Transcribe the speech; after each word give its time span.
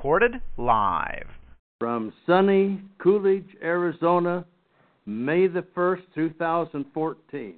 Recorded 0.00 0.40
live. 0.56 1.26
From 1.78 2.10
sunny 2.26 2.80
Coolidge, 3.02 3.54
Arizona, 3.62 4.46
May 5.04 5.46
the 5.46 5.60
1st, 5.76 6.00
2014. 6.14 7.54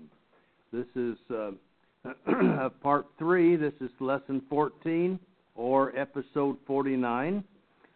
This 0.73 0.87
is 0.97 1.17
uh, 1.31 2.69
part 2.83 3.07
3. 3.17 3.55
This 3.55 3.75
is 3.81 3.91
lesson 4.01 4.43
14 4.51 5.21
or 5.55 5.97
episode 5.97 6.57
49. 6.67 7.45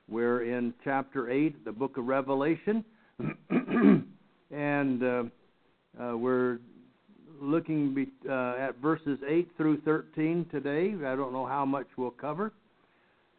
We're 0.09 0.45
in 0.45 0.73
chapter 0.84 1.28
8, 1.28 1.65
the 1.65 1.73
book 1.73 1.96
of 1.96 2.06
Revelation. 2.06 2.84
and 4.52 5.02
uh, 5.02 5.24
uh, 6.01 6.16
we're 6.16 6.60
looking 7.42 7.92
be, 7.92 8.06
uh, 8.30 8.54
at 8.60 8.76
verses 8.80 9.18
8 9.28 9.51
through 9.56 9.80
13 9.80 10.46
today. 10.52 10.95
I 11.04 11.16
don't 11.16 11.32
know 11.32 11.46
how 11.46 11.65
much 11.65 11.88
we'll 11.96 12.12
cover. 12.12 12.52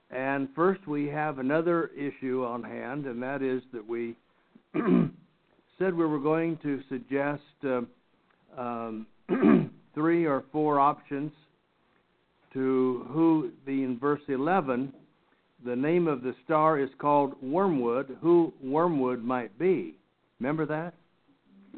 And 0.09 0.47
first, 0.55 0.87
we 0.87 1.07
have 1.07 1.39
another 1.39 1.91
issue 1.97 2.45
on 2.45 2.63
hand, 2.63 3.05
and 3.05 3.21
that 3.21 3.41
is 3.41 3.61
that 3.73 3.85
we 3.85 4.15
said 4.73 5.93
we 5.93 6.05
were 6.05 6.19
going 6.19 6.57
to 6.63 6.81
suggest 6.89 7.41
uh, 7.65 7.81
um, 8.57 9.05
three 9.93 10.25
or 10.25 10.43
four 10.51 10.79
options 10.79 11.31
to 12.53 13.05
who 13.09 13.51
the 13.65 13.83
in 13.83 13.99
verse 13.99 14.21
11 14.27 14.93
the 15.65 15.75
name 15.75 16.07
of 16.07 16.21
the 16.21 16.35
star 16.45 16.79
is 16.79 16.89
called 16.99 17.33
wormwood 17.41 18.15
who 18.21 18.53
wormwood 18.63 19.23
might 19.23 19.57
be. 19.59 19.95
Remember 20.39 20.65
that? 20.65 20.93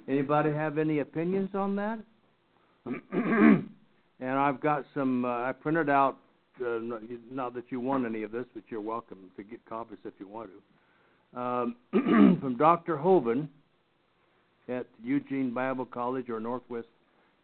Anybody 0.07 0.51
have 0.51 0.77
any 0.77 0.99
opinions 0.99 1.49
on 1.55 1.75
that? 1.77 1.99
And 4.21 4.37
i've 4.37 4.59
got 4.59 4.83
some 4.93 5.23
uh, 5.23 5.43
i 5.43 5.53
printed 5.53 5.89
out 5.89 6.17
uh, 6.61 6.79
not 7.31 7.53
that 7.53 7.65
you 7.69 7.79
want 7.79 8.05
any 8.05 8.23
of 8.23 8.31
this 8.31 8.45
but 8.53 8.63
you're 8.69 8.81
welcome 8.81 9.17
to 9.35 9.43
get 9.43 9.63
copies 9.65 9.97
if 10.05 10.13
you 10.19 10.27
want 10.27 10.49
to 10.49 11.39
um, 11.39 11.75
from 12.41 12.55
dr 12.57 12.97
hovind 12.97 13.47
at 14.69 14.85
Eugene 15.03 15.51
Bible 15.51 15.85
College 15.85 16.29
or 16.29 16.39
Northwest 16.39 16.87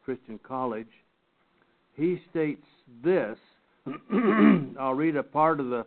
Christian 0.04 0.40
College, 0.48 0.88
he 1.96 2.22
states 2.30 2.66
this. 3.04 3.38
I'll 4.80 4.94
read 4.94 5.16
a 5.16 5.24
part 5.24 5.60
of 5.60 5.70
the. 5.70 5.86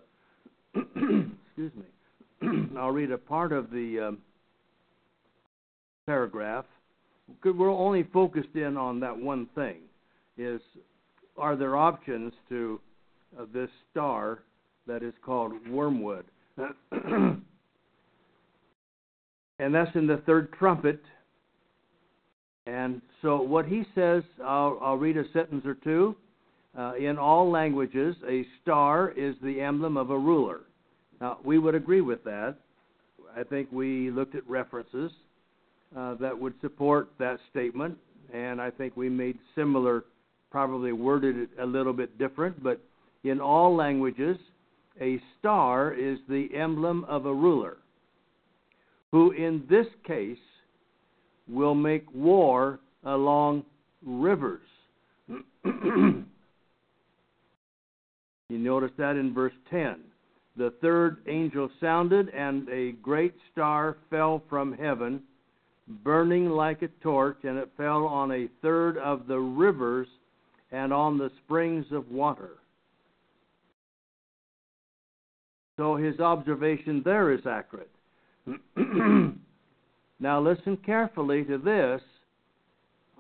excuse 0.75 1.73
me. 1.75 2.69
I'll 2.79 2.91
read 2.91 3.11
a 3.11 3.19
part 3.19 3.53
of 3.53 3.71
the 3.71 4.09
um, 4.09 4.19
paragraph. 6.07 6.65
We're 7.45 7.71
only 7.71 8.05
focused 8.05 8.55
in 8.55 8.77
on 8.77 9.01
that 9.01 9.17
one 9.17 9.49
thing: 9.55 9.79
is 10.37 10.61
are 11.37 11.57
there 11.57 11.77
options 11.77 12.33
to 12.49 12.81
uh, 13.39 13.47
this 13.53 13.71
star 13.91 14.41
that 14.87 15.03
is 15.03 15.15
called 15.25 15.53
wormwood? 15.69 16.25
and 16.93 17.43
that's 19.59 19.95
in 19.95 20.07
the 20.07 20.23
third 20.27 20.53
trumpet 20.53 21.01
and 22.69 23.01
so, 23.23 23.41
what 23.41 23.65
he 23.65 23.85
says, 23.95 24.23
I'll, 24.45 24.79
I'll 24.83 24.97
read 24.97 25.17
a 25.17 25.25
sentence 25.33 25.65
or 25.65 25.75
two. 25.75 26.15
Uh, 26.79 26.95
in 26.97 27.17
all 27.17 27.51
languages, 27.51 28.15
a 28.29 28.45
star 28.63 29.11
is 29.13 29.35
the 29.43 29.61
emblem 29.61 29.97
of 29.97 30.11
a 30.11 30.19
ruler. 30.19 30.61
Now, 31.21 31.39
we 31.43 31.59
would 31.59 31.75
agree 31.75 32.03
with 32.03 32.23
that. 32.25 32.57
I 33.35 33.43
think 33.43 33.69
we 33.73 34.11
looked 34.11 34.35
at 34.35 34.49
references 34.49 35.11
uh, 35.97 36.17
that 36.17 36.39
would 36.39 36.55
support 36.61 37.09
that 37.19 37.39
statement, 37.51 37.97
and 38.35 38.61
I 38.61 38.71
think 38.71 38.97
we 38.97 39.09
made 39.09 39.39
similar, 39.55 40.05
probably 40.51 40.93
worded 40.93 41.37
it 41.37 41.51
a 41.59 41.67
little 41.67 41.95
bit 41.95 42.19
different, 42.19 42.63
but 42.63 42.81
in 43.25 43.41
all 43.41 43.75
languages, 43.75 44.37
a 45.01 45.21
star 45.39 45.93
is 45.93 46.19
the 46.29 46.49
emblem 46.55 47.05
of 47.05 47.27
a 47.27 47.35
ruler, 47.35 47.79
who 49.13 49.33
in 49.33 49.65
this 49.69 49.87
case 50.07 50.39
will 51.49 51.75
make 51.75 52.05
war 52.15 52.81
along 53.05 53.65
rivers. 54.05 54.61
you 55.65 56.25
notice 58.49 58.93
that 58.99 59.17
in 59.17 59.33
verse 59.33 59.53
10. 59.71 60.01
The 60.57 60.73
third 60.83 61.19
angel 61.29 61.71
sounded, 61.81 62.31
and 62.31 62.69
a 62.69 62.93
great 62.93 63.35
star 63.53 63.97
fell 64.11 64.43
from 64.51 64.73
heaven, 64.73 65.23
burning 66.03 66.51
like 66.51 66.83
a 66.83 66.89
torch, 67.03 67.39
and 67.45 67.59
it 67.59 67.71
fell 67.77 68.05
on 68.07 68.33
a 68.33 68.49
third 68.61 68.99
of 68.99 69.29
the 69.29 69.39
rivers 69.39 70.09
and 70.73 70.93
on 70.93 71.17
the 71.17 71.31
springs 71.45 71.87
of 71.93 72.11
water. 72.11 72.58
So 75.79 75.97
his 75.97 76.21
observation 76.21 77.01
there 77.05 77.33
is 77.33 77.47
accurate. 77.47 77.91
Now, 80.21 80.41
listen 80.41 80.77
carefully 80.85 81.45
to 81.45 81.59
this. 81.59 82.03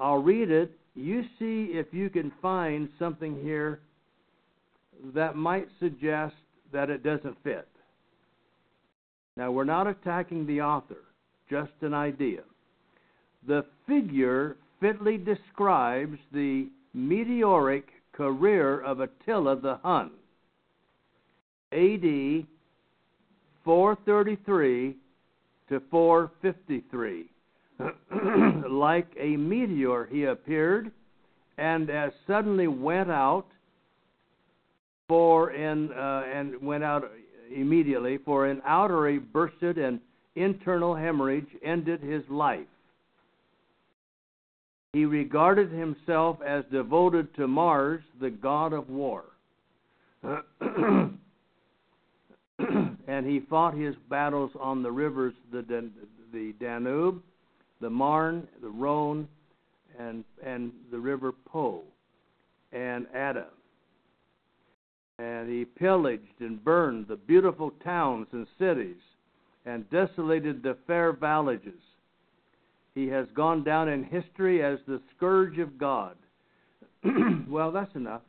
I'll 0.00 0.22
read 0.22 0.50
it. 0.50 0.72
You 0.94 1.22
see 1.38 1.70
if 1.72 1.86
you 1.92 2.10
can 2.10 2.32
find 2.42 2.88
something 2.98 3.40
here 3.40 3.80
that 5.14 5.36
might 5.36 5.68
suggest 5.78 6.34
that 6.72 6.90
it 6.90 7.04
doesn't 7.04 7.36
fit. 7.44 7.68
Now, 9.36 9.52
we're 9.52 9.64
not 9.64 9.86
attacking 9.86 10.46
the 10.46 10.60
author, 10.60 11.04
just 11.48 11.70
an 11.82 11.94
idea. 11.94 12.42
The 13.46 13.64
figure 13.86 14.56
fitly 14.80 15.18
describes 15.18 16.18
the 16.32 16.68
meteoric 16.94 17.86
career 18.12 18.80
of 18.80 18.98
Attila 18.98 19.60
the 19.60 19.78
Hun. 19.84 20.10
AD 21.72 22.46
433 23.64 24.96
to 25.68 25.82
453. 25.90 27.26
like 28.70 29.06
a 29.18 29.36
meteor, 29.36 30.08
he 30.10 30.24
appeared, 30.24 30.90
and 31.58 31.90
as 31.90 32.12
suddenly 32.26 32.66
went 32.66 33.10
out 33.10 33.46
for 35.06 35.50
in 35.52 35.92
uh, 35.92 36.22
and 36.32 36.60
went 36.62 36.84
out 36.84 37.10
immediately 37.54 38.18
for 38.18 38.46
an 38.46 38.60
outer 38.64 39.20
bursted 39.32 39.78
and 39.78 40.00
internal 40.36 40.94
hemorrhage 40.94 41.48
ended 41.62 42.00
his 42.02 42.22
life. 42.28 42.66
He 44.92 45.04
regarded 45.04 45.70
himself 45.70 46.38
as 46.46 46.64
devoted 46.72 47.34
to 47.36 47.46
Mars, 47.46 48.02
the 48.20 48.30
god 48.30 48.72
of 48.72 48.88
war. 48.88 49.24
and 53.08 53.26
he 53.26 53.40
fought 53.40 53.74
his 53.74 53.94
battles 54.10 54.50
on 54.60 54.82
the 54.82 54.90
rivers, 54.90 55.34
the, 55.52 55.90
the 56.32 56.54
Danube, 56.60 57.22
the 57.80 57.90
Marne, 57.90 58.46
the 58.60 58.68
Rhone, 58.68 59.28
and, 59.98 60.24
and 60.44 60.72
the 60.90 60.98
river 60.98 61.32
Po, 61.46 61.82
and 62.72 63.06
Adda. 63.14 63.46
And 65.18 65.48
he 65.48 65.64
pillaged 65.64 66.40
and 66.40 66.62
burned 66.62 67.08
the 67.08 67.16
beautiful 67.16 67.72
towns 67.82 68.26
and 68.32 68.46
cities, 68.58 68.96
and 69.66 69.88
desolated 69.90 70.62
the 70.62 70.76
fair 70.86 71.12
villages. 71.12 71.80
He 72.94 73.06
has 73.08 73.26
gone 73.34 73.64
down 73.64 73.88
in 73.88 74.02
history 74.04 74.62
as 74.64 74.78
the 74.86 75.00
scourge 75.16 75.58
of 75.58 75.78
God. 75.78 76.16
well, 77.48 77.70
that's 77.70 77.94
enough. 77.94 78.22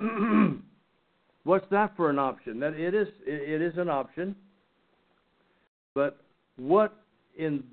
What's 1.44 1.66
that 1.70 1.96
for 1.96 2.10
an 2.10 2.18
option? 2.18 2.60
That 2.60 2.74
it 2.74 2.94
is 2.94 3.08
it 3.26 3.62
is 3.62 3.76
an 3.78 3.88
option. 3.88 4.36
But 5.94 6.18
what 6.56 6.94
in 7.36 7.64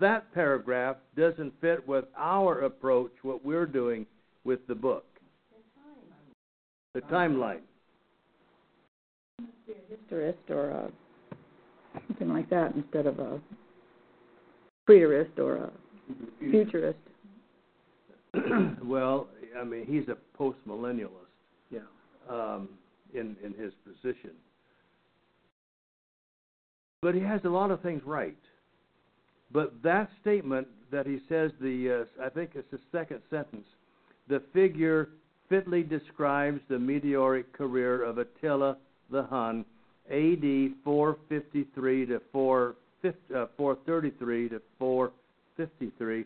that 0.00 0.32
paragraph 0.34 0.96
doesn't 1.16 1.52
fit 1.60 1.86
with 1.86 2.04
our 2.16 2.62
approach, 2.62 3.12
what 3.22 3.44
we're 3.44 3.66
doing 3.66 4.06
with 4.44 4.66
the 4.66 4.74
book? 4.74 5.06
The 6.94 7.00
timeline. 7.02 7.60
Be 9.66 9.72
a 9.72 9.96
historist 9.96 10.50
or 10.50 10.70
a, 10.70 10.90
something 12.06 12.28
like 12.28 12.48
that 12.50 12.74
instead 12.74 13.06
of 13.06 13.18
a 13.18 13.40
preterist 14.88 15.38
or 15.38 15.56
a 15.56 15.70
futurist. 16.38 16.98
well, 18.84 19.28
I 19.58 19.64
mean, 19.64 19.86
he's 19.86 20.08
a 20.08 20.16
post 20.36 20.58
millennialist. 20.68 21.10
Yeah. 21.70 21.80
Um, 22.28 22.68
in 23.14 23.36
in 23.42 23.54
his 23.54 23.72
position. 23.84 24.30
But 27.00 27.14
he 27.14 27.20
has 27.20 27.40
a 27.44 27.48
lot 27.48 27.70
of 27.70 27.80
things 27.82 28.02
right. 28.04 28.36
But 29.52 29.82
that 29.82 30.10
statement 30.20 30.68
that 30.90 31.06
he 31.06 31.20
says 31.28 31.52
the 31.60 32.06
uh, 32.20 32.24
I 32.24 32.28
think 32.28 32.50
it's 32.54 32.70
the 32.70 32.80
second 32.92 33.20
sentence, 33.30 33.66
the 34.28 34.42
figure 34.52 35.08
fitly 35.48 35.82
describes 35.82 36.60
the 36.68 36.78
meteoric 36.78 37.52
career 37.52 38.02
of 38.02 38.18
Attila 38.18 38.76
the 39.10 39.24
Hun, 39.24 39.64
A.D. 40.10 40.74
453 40.82 42.06
to 42.06 42.20
433 42.32 44.46
uh, 44.46 44.48
to 44.48 44.62
453. 44.78 46.24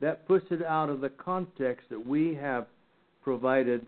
That 0.00 0.28
puts 0.28 0.46
it 0.50 0.64
out 0.64 0.90
of 0.90 1.00
the 1.00 1.08
context 1.08 1.88
that 1.90 2.06
we 2.06 2.34
have 2.34 2.66
provided 3.22 3.84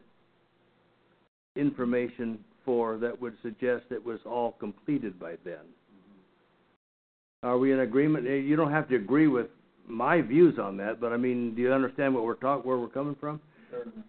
information 1.56 2.38
for 2.64 2.98
that 2.98 3.20
would 3.20 3.34
suggest 3.42 3.84
it 3.90 4.04
was 4.04 4.20
all 4.24 4.52
completed 4.52 5.18
by 5.18 5.34
then. 5.44 5.64
Are 7.42 7.58
we 7.58 7.72
in 7.72 7.80
agreement? 7.80 8.26
Eh, 8.26 8.34
you 8.34 8.54
don't 8.54 8.70
have 8.70 8.88
to 8.90 8.96
agree 8.96 9.26
with 9.26 9.46
my 9.86 10.20
views 10.20 10.58
on 10.58 10.76
that, 10.76 11.00
but 11.00 11.12
I 11.12 11.16
mean, 11.16 11.54
do 11.54 11.62
you 11.62 11.72
understand 11.72 12.14
what 12.14 12.24
we're 12.24 12.34
talking, 12.34 12.68
where 12.68 12.78
we're 12.78 12.88
coming 12.88 13.16
from? 13.18 13.40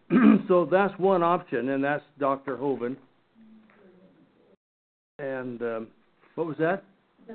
so 0.47 0.67
that's 0.69 0.93
one 0.99 1.23
option, 1.23 1.69
and 1.69 1.83
that's 1.83 2.03
Dr. 2.19 2.57
Hovind. 2.57 2.97
And 5.19 5.61
um, 5.61 5.87
what 6.35 6.47
was 6.47 6.57
that? 6.57 6.83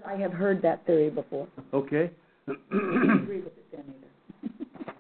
I 0.07 0.17
have 0.17 0.33
heard 0.33 0.61
that 0.63 0.85
theory 0.87 1.09
before. 1.09 1.49
Okay. 1.73 2.11
I 2.49 2.53
agree 2.53 3.41
with 3.41 3.47
it 3.47 3.67
then 3.73 3.85
either. 3.89 4.93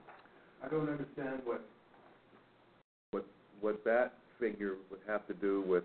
I 0.64 0.68
don't 0.68 0.88
understand 0.88 1.40
what, 1.44 1.62
what, 3.10 3.26
what 3.60 3.84
that 3.84 4.14
figure 4.40 4.74
would 4.90 5.00
have 5.06 5.26
to 5.26 5.34
do 5.34 5.62
with 5.66 5.84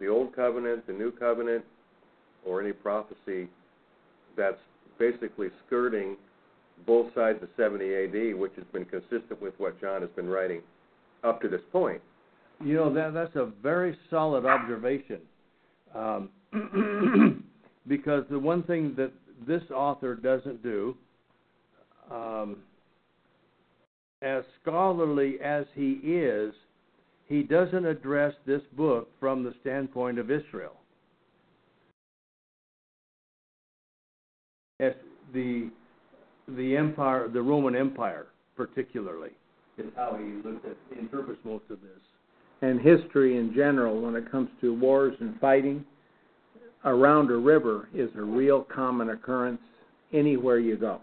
the 0.00 0.06
old 0.06 0.34
covenant, 0.34 0.86
the 0.86 0.92
new 0.92 1.10
covenant, 1.10 1.64
or 2.44 2.60
any 2.60 2.72
prophecy 2.72 3.48
that's 4.36 4.60
basically 4.98 5.48
skirting 5.66 6.16
both 6.86 7.12
sides 7.14 7.42
of 7.42 7.48
70 7.56 7.84
AD, 7.84 8.38
which 8.38 8.52
has 8.56 8.64
been 8.72 8.84
consistent 8.84 9.40
with 9.42 9.54
what 9.58 9.80
John 9.80 10.00
has 10.00 10.10
been 10.14 10.28
writing 10.28 10.60
up 11.24 11.40
to 11.42 11.48
this 11.48 11.60
point. 11.72 12.00
You 12.64 12.74
know 12.74 12.92
that 12.92 13.14
that's 13.14 13.36
a 13.36 13.50
very 13.62 13.96
solid 14.10 14.44
observation, 14.44 15.20
um, 15.94 16.28
because 17.86 18.24
the 18.30 18.38
one 18.38 18.64
thing 18.64 18.94
that 18.96 19.12
this 19.46 19.62
author 19.72 20.16
doesn't 20.16 20.60
do, 20.62 20.96
um, 22.10 22.56
as 24.22 24.42
scholarly 24.60 25.36
as 25.40 25.66
he 25.74 26.00
is, 26.02 26.52
he 27.28 27.42
doesn't 27.42 27.84
address 27.84 28.34
this 28.46 28.62
book 28.76 29.08
from 29.20 29.44
the 29.44 29.54
standpoint 29.60 30.18
of 30.18 30.30
Israel. 30.30 30.72
As 34.80 34.92
the 35.34 35.70
the 36.56 36.76
empire, 36.76 37.28
the 37.28 37.42
Roman 37.42 37.76
Empire, 37.76 38.28
particularly, 38.56 39.30
is 39.76 39.86
how 39.96 40.16
he 40.16 40.48
looks 40.48 40.64
at 40.64 40.98
interprets 40.98 41.40
most 41.44 41.64
of 41.68 41.80
this. 41.82 42.00
And 42.62 42.80
history 42.80 43.36
in 43.36 43.52
general, 43.54 44.00
when 44.00 44.16
it 44.16 44.30
comes 44.30 44.48
to 44.62 44.74
wars 44.74 45.14
and 45.20 45.38
fighting, 45.40 45.84
around 46.84 47.30
a 47.30 47.36
river 47.36 47.88
is 47.94 48.08
a 48.16 48.22
real 48.22 48.62
common 48.62 49.10
occurrence 49.10 49.60
anywhere 50.12 50.58
you 50.58 50.76
go. 50.76 51.00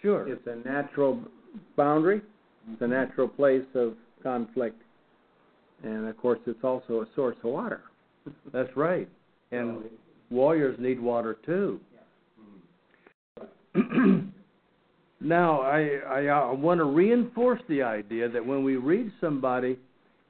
Sure. 0.00 0.26
It's 0.26 0.46
a 0.46 0.56
natural 0.66 1.20
boundary. 1.76 2.22
It's 2.72 2.82
a 2.82 2.88
natural 2.88 3.28
place 3.28 3.66
of 3.74 3.94
conflict. 4.22 4.80
And 5.82 6.08
of 6.08 6.16
course, 6.16 6.38
it's 6.46 6.64
also 6.64 7.02
a 7.02 7.06
source 7.14 7.36
of 7.42 7.50
water. 7.50 7.82
That's 8.52 8.74
right. 8.76 9.08
And 9.52 9.84
warriors 10.30 10.78
need 10.80 11.00
water 11.00 11.36
too. 11.44 11.80
now, 15.20 15.60
I, 15.60 15.98
I, 16.08 16.26
I 16.26 16.52
want 16.52 16.78
to 16.78 16.84
reinforce 16.84 17.60
the 17.68 17.82
idea 17.82 18.28
that 18.28 18.44
when 18.44 18.62
we 18.62 18.76
read 18.76 19.10
somebody 19.20 19.78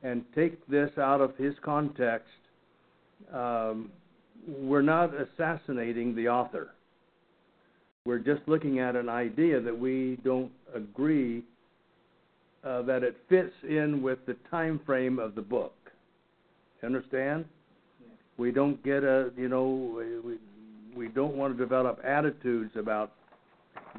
and 0.03 0.25
take 0.35 0.67
this 0.67 0.91
out 0.99 1.21
of 1.21 1.37
his 1.37 1.55
context, 1.63 2.29
um, 3.33 3.91
we're 4.47 4.83
not 4.83 5.11
assassinating 5.15 6.15
the 6.15 6.29
author. 6.29 6.71
We're 8.07 8.19
just 8.19 8.43
looking 8.47 8.81
at 8.81 8.97
an 8.97 9.09
idea 9.09 9.61
that 9.61 9.79
we 9.79 10.19
don't 10.25 10.53
agree 10.75 11.43
uh, 12.65 12.83
that 12.83 13.03
it 13.03 13.17
fits 13.29 13.53
in 13.69 14.03
with 14.03 14.25
the 14.27 14.37
time 14.51 14.81
frame 14.87 15.19
of 15.19 15.35
the 15.35 15.43
book. 15.43 15.75
Understand? 16.83 17.45
We 18.37 18.53
don't 18.53 18.83
get 18.83 19.05
a, 19.05 19.31
you 19.37 19.49
know, 19.49 20.01
we 20.25 20.37
we 20.97 21.09
don't 21.09 21.35
want 21.35 21.57
to 21.57 21.63
develop 21.63 22.01
attitudes 22.05 22.71
about 22.77 23.13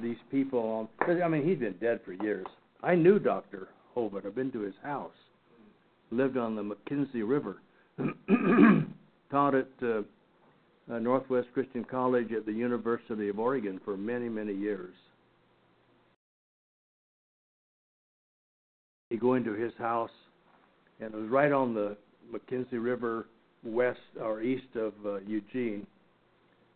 these 0.02 0.18
people. 0.32 0.90
I 1.02 1.28
mean, 1.28 1.48
he's 1.48 1.60
been 1.60 1.76
dead 1.82 2.00
for 2.06 2.14
years. 2.14 2.46
I 2.84 2.96
knew 2.96 3.20
Doctor 3.20 3.70
Hovind. 3.96 4.26
I've 4.26 4.36
been 4.36 4.52
to 4.52 4.62
his 4.62 4.76
house. 4.84 5.12
Lived 6.12 6.38
on 6.38 6.56
the 6.56 6.62
McKenzie 6.64 7.28
River. 7.28 7.58
Taught 9.32 9.56
at 9.56 9.68
uh, 9.82 10.02
uh, 10.92 11.00
Northwest 11.00 11.48
Christian 11.54 11.84
College 11.84 12.32
at 12.32 12.46
the 12.46 12.54
University 12.54 13.30
of 13.30 13.40
Oregon 13.40 13.82
for 13.84 13.98
many, 13.98 14.30
many 14.30 14.54
years. 14.54 14.94
You 19.16 19.22
go 19.22 19.36
into 19.36 19.54
his 19.54 19.72
house, 19.78 20.12
and 21.00 21.14
it 21.14 21.16
was 21.16 21.30
right 21.30 21.54
on 21.54 21.74
the 21.74 21.96
McKenzie 22.34 22.84
River 22.84 23.28
west 23.64 23.98
or 24.22 24.42
east 24.42 24.76
of 24.76 24.92
uh, 25.06 25.20
Eugene, 25.22 25.88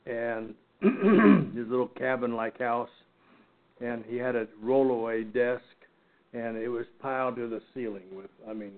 and 0.06 0.54
his 0.82 1.68
little 1.68 1.90
cabin-like 1.98 2.60
house, 2.60 2.88
and 3.82 4.06
he 4.08 4.16
had 4.16 4.38
a 4.38 4.48
rollaway 4.64 5.26
desk, 5.34 5.66
and 6.32 6.56
it 6.56 6.70
was 6.70 6.86
piled 7.02 7.36
to 7.36 7.50
the 7.50 7.62
ceiling 7.74 8.06
with, 8.14 8.30
I 8.50 8.54
mean, 8.54 8.72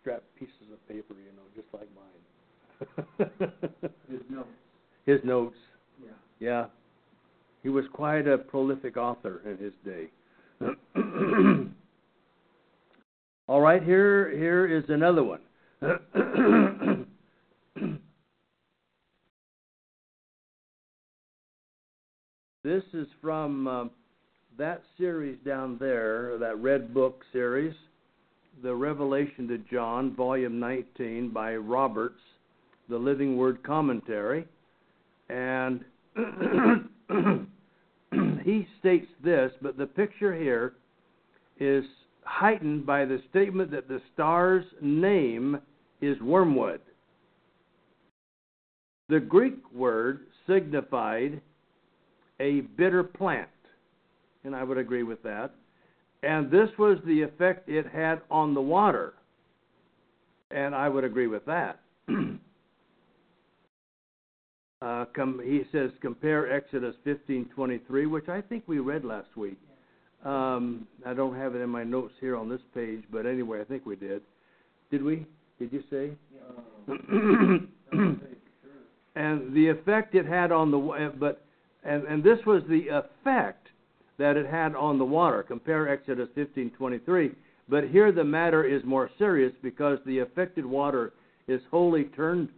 strapped 0.00 0.32
pieces 0.38 0.70
of 0.72 0.86
paper, 0.86 1.14
you 1.14 1.32
know, 1.34 1.42
just 1.56 1.66
like 1.74 1.88
mine. 3.18 3.50
his 4.08 4.20
notes. 4.30 4.48
His 5.06 5.18
notes. 5.24 5.56
Yeah. 6.00 6.10
Yeah. 6.38 6.66
He 7.64 7.68
was 7.68 7.84
quite 7.92 8.28
a 8.28 8.38
prolific 8.38 8.96
author 8.96 9.40
in 9.44 9.58
his 9.58 9.72
day. 9.84 10.06
All 13.48 13.60
right, 13.60 13.82
here 13.82 14.30
here 14.30 14.66
is 14.66 14.84
another 14.88 15.24
one. 15.24 15.40
this 22.62 22.84
is 22.92 23.08
from 23.20 23.66
uh, 23.66 23.84
that 24.58 24.84
series 24.96 25.38
down 25.44 25.76
there, 25.80 26.38
that 26.38 26.56
Red 26.58 26.94
Book 26.94 27.24
series, 27.32 27.74
The 28.62 28.72
Revelation 28.72 29.48
to 29.48 29.58
John, 29.58 30.14
Volume 30.14 30.60
19 30.60 31.30
by 31.30 31.56
Roberts, 31.56 32.20
the 32.88 32.96
Living 32.96 33.36
Word 33.36 33.64
Commentary. 33.64 34.46
And 35.28 35.84
he 38.44 38.68
states 38.78 39.08
this, 39.24 39.50
but 39.60 39.76
the 39.76 39.86
picture 39.86 40.32
here 40.32 40.74
is 41.58 41.84
heightened 42.24 42.86
by 42.86 43.04
the 43.04 43.20
statement 43.30 43.70
that 43.72 43.88
the 43.88 44.00
star's 44.14 44.64
name 44.80 45.60
is 46.00 46.20
wormwood. 46.20 46.80
The 49.08 49.20
Greek 49.20 49.58
word 49.72 50.20
signified 50.46 51.40
a 52.40 52.60
bitter 52.76 53.02
plant, 53.02 53.48
and 54.44 54.54
I 54.56 54.64
would 54.64 54.78
agree 54.78 55.02
with 55.02 55.22
that. 55.22 55.52
And 56.22 56.50
this 56.50 56.68
was 56.78 56.98
the 57.04 57.22
effect 57.22 57.68
it 57.68 57.86
had 57.86 58.22
on 58.30 58.54
the 58.54 58.60
water, 58.60 59.14
and 60.50 60.74
I 60.74 60.88
would 60.88 61.04
agree 61.04 61.26
with 61.26 61.44
that. 61.46 61.80
uh, 64.82 65.04
com- 65.14 65.40
he 65.44 65.62
says 65.72 65.90
compare 66.00 66.52
Exodus 66.52 66.94
15:23, 67.04 68.08
which 68.08 68.28
I 68.28 68.40
think 68.40 68.64
we 68.66 68.78
read 68.78 69.04
last 69.04 69.36
week. 69.36 69.58
Um, 70.24 70.86
I 71.04 71.14
don't 71.14 71.34
have 71.36 71.54
it 71.54 71.58
in 71.58 71.68
my 71.68 71.82
notes 71.84 72.14
here 72.20 72.36
on 72.36 72.48
this 72.48 72.60
page, 72.74 73.02
but 73.10 73.26
anyway, 73.26 73.60
I 73.60 73.64
think 73.64 73.84
we 73.84 73.96
did. 73.96 74.22
Did 74.90 75.02
we? 75.02 75.26
Did 75.58 75.72
you 75.72 75.82
say? 75.90 76.12
and 79.14 79.54
the 79.54 79.68
effect 79.68 80.14
it 80.14 80.26
had 80.26 80.52
on 80.52 80.70
the 80.70 80.78
uh, 80.78 81.10
but 81.18 81.44
and 81.84 82.04
and 82.04 82.22
this 82.22 82.38
was 82.46 82.62
the 82.68 82.88
effect 82.88 83.68
that 84.18 84.36
it 84.36 84.46
had 84.46 84.74
on 84.74 84.98
the 84.98 85.04
water. 85.04 85.42
Compare 85.42 85.88
Exodus 85.88 86.28
15:23. 86.36 87.34
But 87.68 87.88
here 87.88 88.12
the 88.12 88.24
matter 88.24 88.64
is 88.64 88.82
more 88.84 89.10
serious 89.18 89.52
because 89.62 89.98
the 90.04 90.20
affected 90.20 90.66
water 90.66 91.12
is 91.48 91.60
wholly 91.70 92.04
turned 92.04 92.48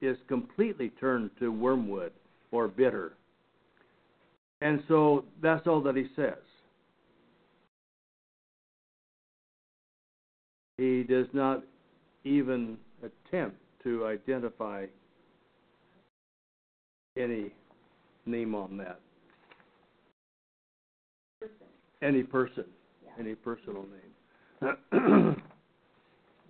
is 0.00 0.16
completely 0.28 0.90
turned 1.00 1.30
to 1.38 1.52
wormwood 1.52 2.12
or 2.50 2.68
bitter. 2.68 3.12
And 4.60 4.82
so 4.88 5.24
that's 5.40 5.66
all 5.66 5.80
that 5.82 5.96
he 5.96 6.06
says. 6.16 6.38
He 10.78 11.02
does 11.02 11.26
not 11.32 11.62
even 12.24 12.78
attempt 13.02 13.56
to 13.84 14.06
identify 14.06 14.86
any 17.16 17.52
name 18.26 18.54
on 18.54 18.76
that. 18.78 19.00
Any 22.00 22.22
person, 22.22 22.64
any 23.18 23.34
personal 23.34 23.84
name. 23.84 24.72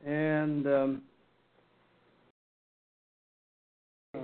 and 0.07 0.67
um, 0.67 1.03
uh, 4.15 4.21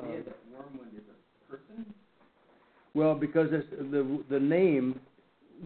well, 2.94 3.14
because 3.14 3.48
it's 3.52 3.68
the 3.70 4.22
the 4.30 4.40
name 4.40 5.00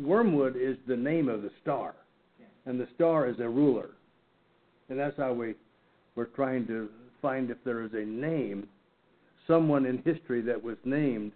Wormwood 0.00 0.56
is 0.56 0.76
the 0.86 0.96
name 0.96 1.28
of 1.28 1.42
the 1.42 1.50
star, 1.60 1.94
and 2.66 2.80
the 2.80 2.88
star 2.94 3.28
is 3.28 3.38
a 3.40 3.48
ruler, 3.48 3.90
and 4.88 4.98
that's 4.98 5.16
how 5.16 5.32
we 5.32 5.54
we're 6.14 6.26
trying 6.26 6.66
to 6.66 6.88
find 7.22 7.50
if 7.50 7.56
there 7.64 7.82
is 7.82 7.92
a 7.94 8.04
name, 8.04 8.66
someone 9.46 9.86
in 9.86 10.02
history 10.04 10.42
that 10.42 10.62
was 10.62 10.76
named 10.84 11.32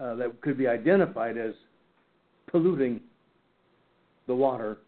uh, 0.00 0.14
that 0.16 0.40
could 0.40 0.58
be 0.58 0.66
identified 0.66 1.38
as 1.38 1.54
polluting 2.50 3.00
the 4.26 4.34
water 4.34 4.78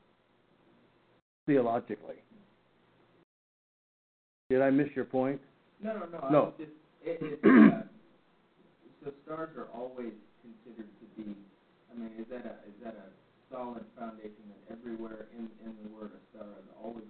theologically. 1.47 2.17
Did 4.51 4.61
I 4.61 4.71
miss 4.71 4.89
your 4.95 5.05
point? 5.05 5.41
No, 5.83 5.95
no, 5.95 6.07
no. 6.07 6.29
No. 6.29 6.53
just, 6.59 6.71
it, 7.03 7.19
it, 7.21 7.41
uh, 7.45 7.81
so 9.05 9.13
stars 9.25 9.51
are 9.57 9.69
always 9.75 10.13
considered 10.43 10.89
to 10.89 11.07
be. 11.17 11.37
I 11.91 11.99
mean, 11.99 12.11
is 12.19 12.27
that 12.31 12.45
a 12.45 12.55
is 12.69 12.77
that 12.83 12.97
a 12.97 13.09
solid 13.53 13.85
foundation 13.99 14.45
that 14.49 14.77
everywhere 14.77 15.27
in 15.37 15.49
in 15.65 15.73
the 15.83 15.89
word 15.97 16.11
a 16.13 16.21
star 16.37 16.49
is 16.49 16.69
always 16.83 17.05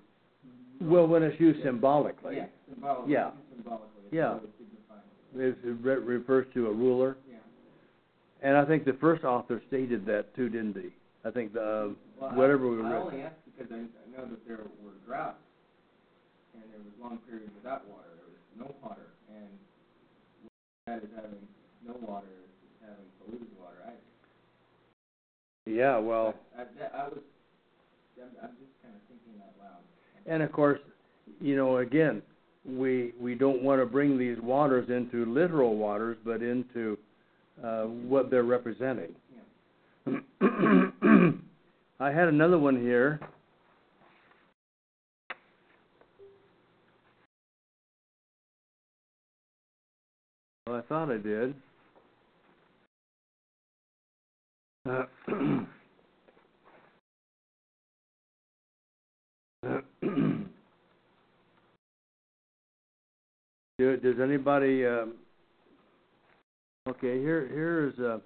Well, 0.80 1.06
when 1.06 1.22
it's 1.22 1.38
used 1.40 1.62
symbolically, 1.62 2.36
yeah 2.36 2.46
symbolically 2.68 3.12
Yeah. 3.12 3.30
symbolically 3.54 4.02
it's 4.06 4.14
Yeah. 4.14 4.38
it 5.34 5.58
it 5.64 5.76
re- 5.80 5.94
refers 5.96 6.46
to 6.54 6.66
a 6.68 6.72
ruler. 6.72 7.16
Yeah. 7.30 7.38
And 8.42 8.56
I 8.56 8.64
think 8.64 8.84
the 8.84 8.94
first 8.94 9.24
author 9.24 9.62
stated 9.68 10.04
that 10.06 10.34
too, 10.34 10.48
didn't 10.48 10.76
he? 10.76 10.90
I 11.24 11.30
think 11.30 11.52
the 11.54 11.84
um, 11.84 11.96
Well, 12.20 12.30
whatever 12.34 12.66
I, 12.66 12.70
we 12.70 12.76
I 12.82 12.92
read. 12.92 13.02
only 13.02 13.22
asked 13.22 13.44
because 13.46 13.72
I, 13.72 13.76
I 13.76 14.06
know 14.16 14.26
that 14.28 14.46
there 14.46 14.60
were 14.82 14.92
droughts 15.06 15.40
and 16.54 16.62
there 16.70 16.80
was 16.80 16.92
long 17.00 17.18
periods 17.28 17.52
without 17.54 17.86
water. 17.88 18.08
There 18.16 18.28
was 18.28 18.44
no 18.58 18.74
water, 18.82 19.08
and 19.30 19.48
that 20.86 21.02
is 21.02 21.10
having 21.16 21.48
no 21.86 21.94
water 22.06 22.26
is 22.28 22.52
having 22.82 23.08
polluted 23.24 23.48
water. 23.58 23.78
I 23.86 23.92
Yeah, 25.70 25.98
well, 25.98 26.34
I, 26.58 26.64
that, 26.78 26.92
I 26.94 27.04
was 27.08 27.22
I'm, 28.20 28.30
I'm 28.42 28.54
just 28.60 28.74
kind 28.82 28.94
of 28.94 29.00
thinking 29.08 29.40
out 29.42 29.56
loud. 29.58 29.83
And 30.26 30.42
of 30.42 30.52
course, 30.52 30.80
you 31.40 31.56
know, 31.56 31.78
again, 31.78 32.22
we 32.64 33.12
we 33.20 33.34
don't 33.34 33.62
want 33.62 33.80
to 33.80 33.86
bring 33.86 34.18
these 34.18 34.38
waters 34.40 34.88
into 34.88 35.26
literal 35.26 35.76
waters, 35.76 36.16
but 36.24 36.42
into 36.42 36.98
uh, 37.62 37.82
what 37.84 38.30
they're 38.30 38.42
representing. 38.42 39.14
I 42.00 42.10
had 42.10 42.28
another 42.28 42.58
one 42.58 42.76
here. 42.76 43.20
Well, 50.66 50.76
I 50.76 50.82
thought 50.82 51.10
I 51.10 51.18
did. 51.18 51.54
Uh, 54.88 55.04
Do, 63.76 63.96
does 63.96 64.20
anybody, 64.22 64.86
um, 64.86 65.14
okay, 66.88 67.18
here, 67.18 67.48
here 67.52 67.88
is 67.88 67.98
a, 67.98 68.20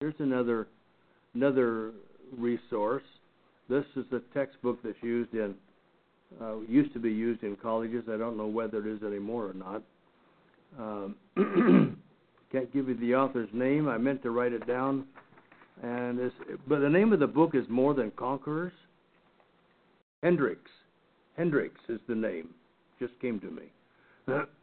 here's 0.00 0.14
another, 0.18 0.66
another 1.34 1.92
resource. 2.38 3.02
This 3.68 3.84
is 3.96 4.06
a 4.12 4.20
textbook 4.32 4.78
that's 4.82 4.96
used 5.02 5.34
in, 5.34 5.56
uh, 6.40 6.60
used 6.60 6.94
to 6.94 6.98
be 6.98 7.10
used 7.10 7.42
in 7.42 7.54
colleges. 7.56 8.04
I 8.10 8.16
don't 8.16 8.38
know 8.38 8.46
whether 8.46 8.78
it 8.78 8.86
is 8.86 9.02
anymore 9.02 9.50
or 9.50 9.52
not. 9.52 9.82
Um, 10.78 11.16
can't 12.50 12.72
give 12.72 12.88
you 12.88 12.96
the 12.96 13.14
author's 13.14 13.50
name. 13.52 13.90
I 13.90 13.98
meant 13.98 14.22
to 14.22 14.30
write 14.30 14.54
it 14.54 14.66
down. 14.66 15.04
And 15.82 16.18
it's, 16.18 16.34
but 16.66 16.78
the 16.78 16.88
name 16.88 17.12
of 17.12 17.20
the 17.20 17.26
book 17.26 17.54
is 17.54 17.66
More 17.68 17.92
Than 17.92 18.10
Conquerors. 18.12 18.72
Hendricks. 20.22 20.70
Hendricks 21.36 21.80
is 21.88 22.00
the 22.08 22.14
name. 22.14 22.50
Just 22.98 23.18
came 23.20 23.40
to 23.40 23.50
me. 23.50 23.64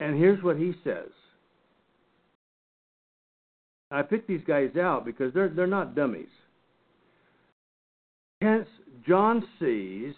and 0.00 0.18
here's 0.18 0.42
what 0.42 0.56
he 0.56 0.74
says. 0.84 1.10
I 3.90 4.02
picked 4.02 4.28
these 4.28 4.42
guys 4.46 4.76
out 4.76 5.04
because 5.04 5.32
they're 5.32 5.48
they're 5.48 5.66
not 5.66 5.94
dummies. 5.94 6.28
Hence, 8.40 8.68
John 9.06 9.42
sees 9.58 10.14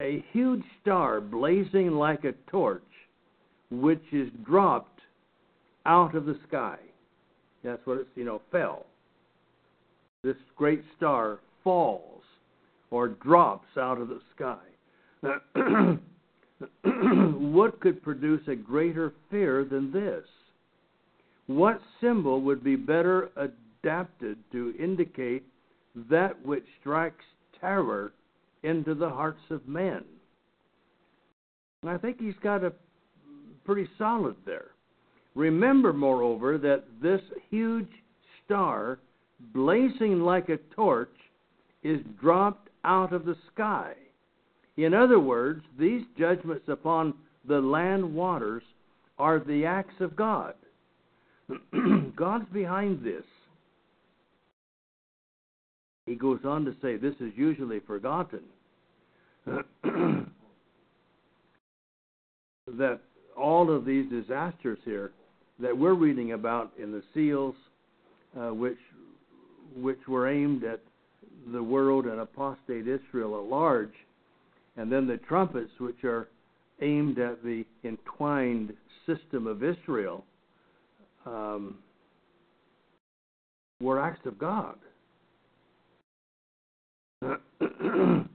a 0.00 0.24
huge 0.32 0.62
star 0.80 1.20
blazing 1.20 1.92
like 1.92 2.24
a 2.24 2.32
torch, 2.50 2.82
which 3.70 4.02
is 4.12 4.28
dropped 4.44 5.00
out 5.86 6.14
of 6.14 6.26
the 6.26 6.38
sky. 6.48 6.78
That's 7.62 7.84
what 7.86 7.98
it's, 7.98 8.10
you 8.14 8.24
know, 8.24 8.42
fell. 8.50 8.86
This 10.22 10.36
great 10.56 10.82
star 10.96 11.38
falls 11.64 12.22
or 12.90 13.08
drops 13.08 13.76
out 13.76 13.98
of 14.00 14.08
the 14.08 14.20
sky. 14.36 14.58
what 16.84 17.80
could 17.80 18.02
produce 18.02 18.46
a 18.48 18.54
greater 18.54 19.12
fear 19.30 19.64
than 19.64 19.92
this? 19.92 20.24
What 21.46 21.80
symbol 22.00 22.40
would 22.42 22.62
be 22.62 22.76
better 22.76 23.30
adapted 23.36 24.38
to 24.52 24.74
indicate 24.78 25.44
that 26.10 26.44
which 26.44 26.64
strikes 26.80 27.24
terror 27.60 28.12
into 28.62 28.94
the 28.94 29.08
hearts 29.08 29.42
of 29.50 29.66
men? 29.66 30.04
And 31.82 31.90
I 31.90 31.98
think 31.98 32.20
he's 32.20 32.34
got 32.42 32.62
a 32.62 32.72
pretty 33.64 33.88
solid 33.98 34.36
there. 34.46 34.71
Remember, 35.34 35.92
moreover, 35.92 36.58
that 36.58 36.84
this 37.00 37.20
huge 37.50 37.88
star, 38.44 38.98
blazing 39.54 40.20
like 40.20 40.48
a 40.48 40.58
torch, 40.74 41.08
is 41.82 42.00
dropped 42.20 42.68
out 42.84 43.12
of 43.12 43.24
the 43.24 43.36
sky. 43.52 43.94
In 44.76 44.94
other 44.94 45.18
words, 45.18 45.62
these 45.78 46.02
judgments 46.18 46.68
upon 46.68 47.14
the 47.46 47.60
land 47.60 48.14
waters 48.14 48.62
are 49.18 49.40
the 49.40 49.64
acts 49.64 50.00
of 50.00 50.16
God. 50.16 50.54
God's 52.16 52.48
behind 52.52 53.04
this. 53.04 53.24
He 56.06 56.14
goes 56.14 56.40
on 56.44 56.64
to 56.64 56.74
say 56.82 56.96
this 56.96 57.14
is 57.20 57.32
usually 57.36 57.80
forgotten. 57.80 58.40
that 62.66 63.00
all 63.36 63.74
of 63.74 63.84
these 63.84 64.08
disasters 64.10 64.78
here 64.84 65.12
that 65.62 65.76
we're 65.76 65.94
reading 65.94 66.32
about 66.32 66.72
in 66.80 66.92
the 66.92 67.02
seals, 67.14 67.54
uh, 68.38 68.52
which 68.52 68.78
which 69.76 70.00
were 70.06 70.28
aimed 70.28 70.64
at 70.64 70.80
the 71.52 71.62
world 71.62 72.04
and 72.04 72.20
apostate 72.20 72.86
Israel 72.86 73.38
at 73.42 73.48
large, 73.48 73.94
and 74.76 74.92
then 74.92 75.06
the 75.06 75.16
trumpets, 75.16 75.70
which 75.78 76.04
are 76.04 76.28
aimed 76.82 77.18
at 77.18 77.42
the 77.42 77.64
entwined 77.84 78.74
system 79.06 79.46
of 79.46 79.62
Israel, 79.62 80.24
um, 81.24 81.78
were 83.80 83.98
acts 83.98 84.26
of 84.26 84.38
God. 84.38 84.76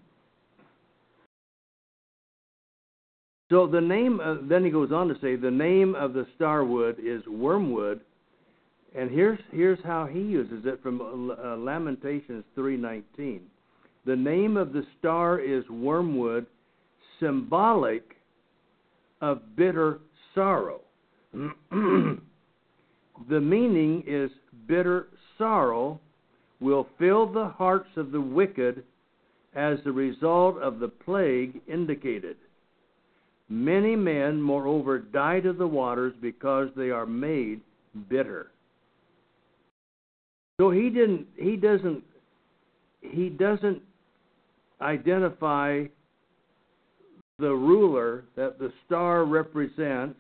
So 3.50 3.66
the 3.66 3.82
name, 3.82 4.20
uh, 4.20 4.36
then 4.44 4.66
he 4.66 4.72
goes 4.72 4.92
on 4.92 5.08
to 5.08 5.16
say, 5.22 5.36
the 5.36 5.52
name 5.52 5.96
of 5.96 6.14
the 6.14 6.28
starwood 6.36 6.98
is 7.00 7.22
wormwood, 7.28 8.02
and 8.96 9.10
here's 9.10 9.40
here's 9.52 9.80
how 9.84 10.06
he 10.06 10.20
uses 10.20 10.66
it 10.66 10.82
from 10.82 11.32
uh, 11.32 11.56
Lamentations 11.56 12.44
three 12.56 12.78
nineteen. 12.78 13.42
The 14.06 14.16
name 14.16 14.58
of 14.58 14.74
the 14.74 14.84
star 14.98 15.40
is 15.40 15.64
wormwood, 15.70 16.46
symbolic 17.20 18.16
of 19.22 19.56
bitter 19.56 20.00
sorrow. 20.34 20.82
the 21.72 22.20
meaning 23.30 24.04
is 24.08 24.32
bitter 24.68 25.08
sorrow 25.38 26.00
will 26.60 26.88
fill 26.98 27.32
the 27.32 27.50
hearts 27.50 27.90
of 27.98 28.12
the 28.12 28.22
wicked 28.22 28.84
as 29.56 29.78
the 29.84 29.92
result 29.92 30.58
of 30.58 30.80
the 30.80 30.88
plague 30.88 31.62
indicated. 31.68 32.38
Many 33.50 33.96
men, 33.96 34.42
moreover, 34.42 35.00
died 35.00 35.46
of 35.46 35.58
the 35.58 35.68
waters 35.68 36.14
because 36.22 36.70
they 36.76 36.90
are 36.90 37.06
made 37.06 37.62
bitter. 38.10 38.52
So 40.60 40.72
he 40.72 40.90
didn't 40.90 41.28
he 41.38 41.56
doesn't 41.56 42.04
he 43.02 43.30
doesn't 43.30 43.82
identify 44.82 45.86
the 47.40 47.54
ruler 47.54 48.26
that 48.36 48.58
the 48.58 48.74
star 48.86 49.24
represents, 49.24 50.20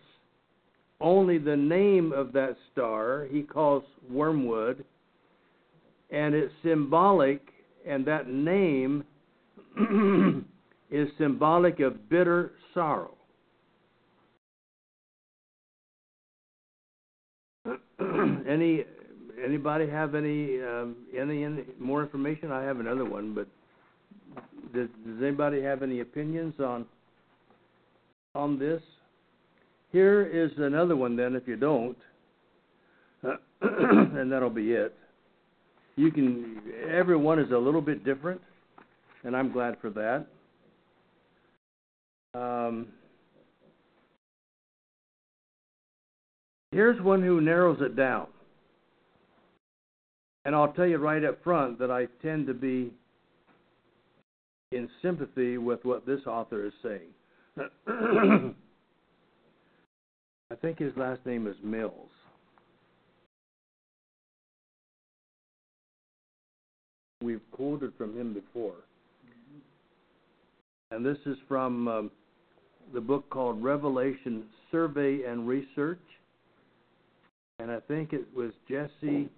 only 1.01 1.37
the 1.39 1.57
name 1.57 2.11
of 2.11 2.31
that 2.33 2.55
star 2.71 3.27
he 3.31 3.41
calls 3.41 3.83
wormwood, 4.09 4.85
and 6.11 6.35
it's 6.35 6.53
symbolic, 6.63 7.41
and 7.85 8.05
that 8.05 8.29
name 8.29 9.03
is 10.91 11.09
symbolic 11.17 11.79
of 11.79 12.07
bitter 12.09 12.51
sorrow. 12.73 13.16
any 18.47 18.85
anybody 19.43 19.89
have 19.89 20.15
any 20.15 20.61
um, 20.61 20.95
any, 21.17 21.43
any 21.43 21.63
more 21.79 22.03
information? 22.03 22.51
I 22.51 22.63
have 22.63 22.79
another 22.79 23.05
one, 23.05 23.33
but 23.33 23.47
does, 24.73 24.87
does 25.05 25.21
anybody 25.21 25.61
have 25.61 25.83
any 25.83 26.01
opinions 26.01 26.55
on 26.59 26.85
on 28.35 28.59
this? 28.59 28.81
Here 29.91 30.25
is 30.25 30.51
another 30.57 30.95
one. 30.95 31.15
Then, 31.15 31.35
if 31.35 31.47
you 31.47 31.55
don't, 31.55 31.97
and 33.61 34.31
that'll 34.31 34.49
be 34.49 34.73
it. 34.73 34.95
You 35.95 36.11
can. 36.11 36.61
Every 36.89 37.17
one 37.17 37.39
is 37.39 37.51
a 37.51 37.57
little 37.57 37.81
bit 37.81 38.03
different, 38.03 38.41
and 39.23 39.35
I'm 39.35 39.51
glad 39.51 39.77
for 39.81 39.89
that. 39.91 40.27
Um, 42.35 42.87
here's 46.77 47.01
one 47.01 47.23
who 47.23 47.41
narrows 47.41 47.79
it 47.81 47.95
down. 47.95 48.27
And 50.45 50.53
I'll 50.53 50.71
tell 50.73 50.85
you 50.85 50.99
right 50.99 51.23
up 51.23 51.43
front 51.43 51.79
that 51.79 51.89
I 51.89 52.05
tend 52.21 52.45
to 52.45 52.53
be 52.53 52.91
in 54.71 54.87
sympathy 55.01 55.57
with 55.57 55.83
what 55.83 56.05
this 56.05 56.19
author 56.27 56.67
is 56.67 56.73
saying. 56.83 57.09
I 60.51 60.55
think 60.61 60.77
his 60.77 60.93
last 60.95 61.25
name 61.25 61.47
is 61.47 61.55
Mills. 61.63 62.11
We've 67.23 67.41
quoted 67.51 67.91
from 67.97 68.15
him 68.15 68.35
before. 68.35 68.75
And 70.91 71.03
this 71.03 71.17
is 71.25 71.37
from 71.47 71.87
um, 71.87 72.11
the 72.93 73.01
book 73.01 73.27
called 73.31 73.63
Revelation 73.63 74.43
Survey 74.71 75.23
and 75.23 75.47
Research. 75.47 75.97
And 77.59 77.71
I 77.71 77.79
think 77.87 78.13
it 78.13 78.27
was 78.35 78.51
Jesse 78.69 79.29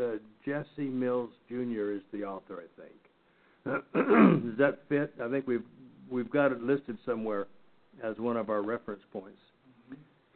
uh, 0.00 0.16
Jesse 0.44 0.88
Mills 0.88 1.30
Jr. 1.48 1.90
is 1.90 2.02
the 2.12 2.22
author, 2.22 2.62
I 2.62 2.80
think. 2.80 3.84
Does 4.44 4.58
that 4.58 4.78
fit? 4.88 5.12
I 5.22 5.28
think 5.28 5.46
we've 5.48 5.64
we've 6.08 6.30
got 6.30 6.52
it 6.52 6.62
listed 6.62 6.96
somewhere 7.04 7.48
as 8.02 8.16
one 8.18 8.36
of 8.36 8.48
our 8.48 8.62
reference 8.62 9.02
points. 9.12 9.40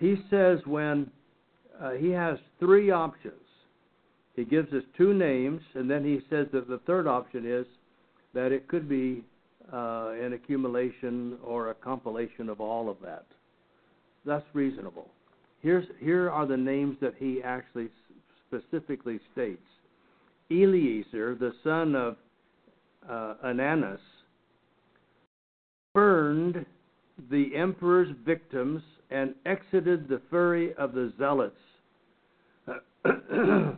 He 0.01 0.17
says 0.31 0.59
when 0.65 1.11
uh, 1.81 1.93
he 1.93 2.11
has 2.11 2.39
three 2.59 2.91
options. 2.91 3.35
He 4.35 4.45
gives 4.45 4.73
us 4.73 4.83
two 4.97 5.15
names, 5.15 5.61
and 5.75 5.89
then 5.89 6.05
he 6.05 6.21
says 6.31 6.47
that 6.53 6.69
the 6.69 6.79
third 6.87 7.07
option 7.07 7.45
is 7.47 7.67
that 8.35 8.53
it 8.53 8.69
could 8.69 8.89
be 8.89 9.25
uh, 9.73 10.11
an 10.21 10.33
accumulation 10.33 11.39
or 11.45 11.71
a 11.71 11.75
compilation 11.75 12.49
of 12.49 12.61
all 12.61 12.89
of 12.89 12.97
that. 13.03 13.27
That's 14.25 14.45
reasonable. 14.55 15.09
Here's 15.61 15.87
here 15.99 16.31
are 16.31 16.47
the 16.47 16.57
names 16.57 16.97
that 17.01 17.15
he 17.19 17.43
actually 17.43 17.89
specifically 18.47 19.21
states. 19.33 19.63
Eliezer, 20.51 21.35
the 21.35 21.53
son 21.63 21.95
of 21.95 22.17
uh, 23.09 23.35
Ananus, 23.45 23.99
burned 25.95 26.65
the 27.31 27.55
emperor's 27.57 28.09
victims 28.25 28.83
and 29.11 29.35
exited 29.47 30.09
the 30.09 30.21
fury 30.31 30.75
of 30.75 30.93
the 30.93 31.13
zealots, 31.19 31.57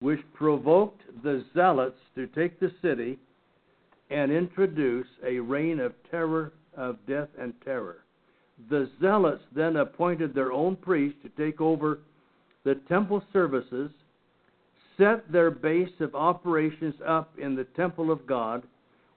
which 0.00 0.20
provoked 0.34 1.00
the 1.22 1.44
zealots 1.54 1.98
to 2.14 2.26
take 2.28 2.60
the 2.60 2.70
city 2.82 3.18
and 4.10 4.30
introduce 4.30 5.06
a 5.24 5.38
reign 5.38 5.80
of 5.80 5.94
terror, 6.10 6.52
of 6.76 6.98
death 7.06 7.28
and 7.38 7.54
terror. 7.64 8.03
The 8.70 8.88
zealots 9.00 9.42
then 9.54 9.76
appointed 9.76 10.34
their 10.34 10.52
own 10.52 10.76
priest 10.76 11.16
to 11.22 11.28
take 11.30 11.60
over 11.60 11.98
the 12.64 12.76
temple 12.88 13.22
services, 13.32 13.90
set 14.96 15.30
their 15.30 15.50
base 15.50 16.00
of 16.00 16.14
operations 16.14 16.94
up 17.04 17.36
in 17.38 17.54
the 17.56 17.64
temple 17.64 18.10
of 18.10 18.26
God, 18.26 18.62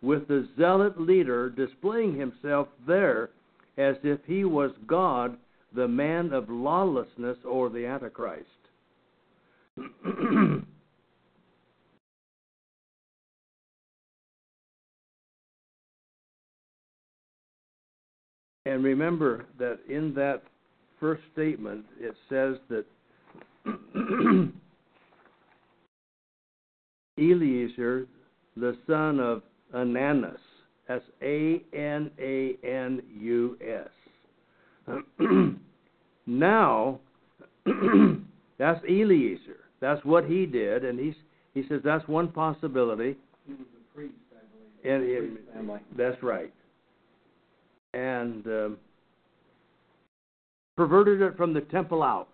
with 0.01 0.27
the 0.27 0.47
zealot 0.57 0.99
leader 0.99 1.49
displaying 1.49 2.15
himself 2.15 2.67
there 2.85 3.29
as 3.77 3.95
if 4.03 4.19
he 4.25 4.43
was 4.43 4.71
God, 4.85 5.37
the 5.73 5.87
man 5.87 6.33
of 6.33 6.49
lawlessness, 6.49 7.37
or 7.45 7.69
the 7.69 7.85
Antichrist. 7.85 8.45
and 18.67 18.83
remember 18.83 19.45
that 19.57 19.79
in 19.87 20.13
that 20.15 20.43
first 20.99 21.21
statement, 21.33 21.85
it 21.99 22.15
says 22.29 22.57
that 22.69 22.85
Eliezer, 27.17 28.07
the 28.55 28.77
son 28.85 29.19
of 29.19 29.41
Ananus. 29.73 30.37
That's 30.87 31.03
A 31.21 31.61
N 31.73 32.11
A 32.19 32.55
N 32.63 33.01
U 33.19 33.57
S. 33.61 33.89
now, 36.25 36.99
that's 38.57 38.83
Eliezer. 38.85 39.59
That's 39.81 40.03
what 40.05 40.25
he 40.25 40.45
did, 40.45 40.85
and 40.85 40.99
he's, 40.99 41.13
he 41.53 41.63
says 41.67 41.81
that's 41.83 42.07
one 42.07 42.29
possibility. 42.29 43.17
He 43.45 43.53
was 43.53 43.61
a 43.61 43.95
priest, 43.95 44.13
I 44.31 44.89
believe. 44.89 45.03
And 45.19 45.37
family. 45.53 45.79
that's 45.97 46.23
right. 46.23 46.53
And 47.97 48.45
um, 48.45 48.77
perverted 50.75 51.19
it 51.19 51.35
from 51.35 51.51
the 51.51 51.61
temple 51.61 52.03
out. 52.03 52.27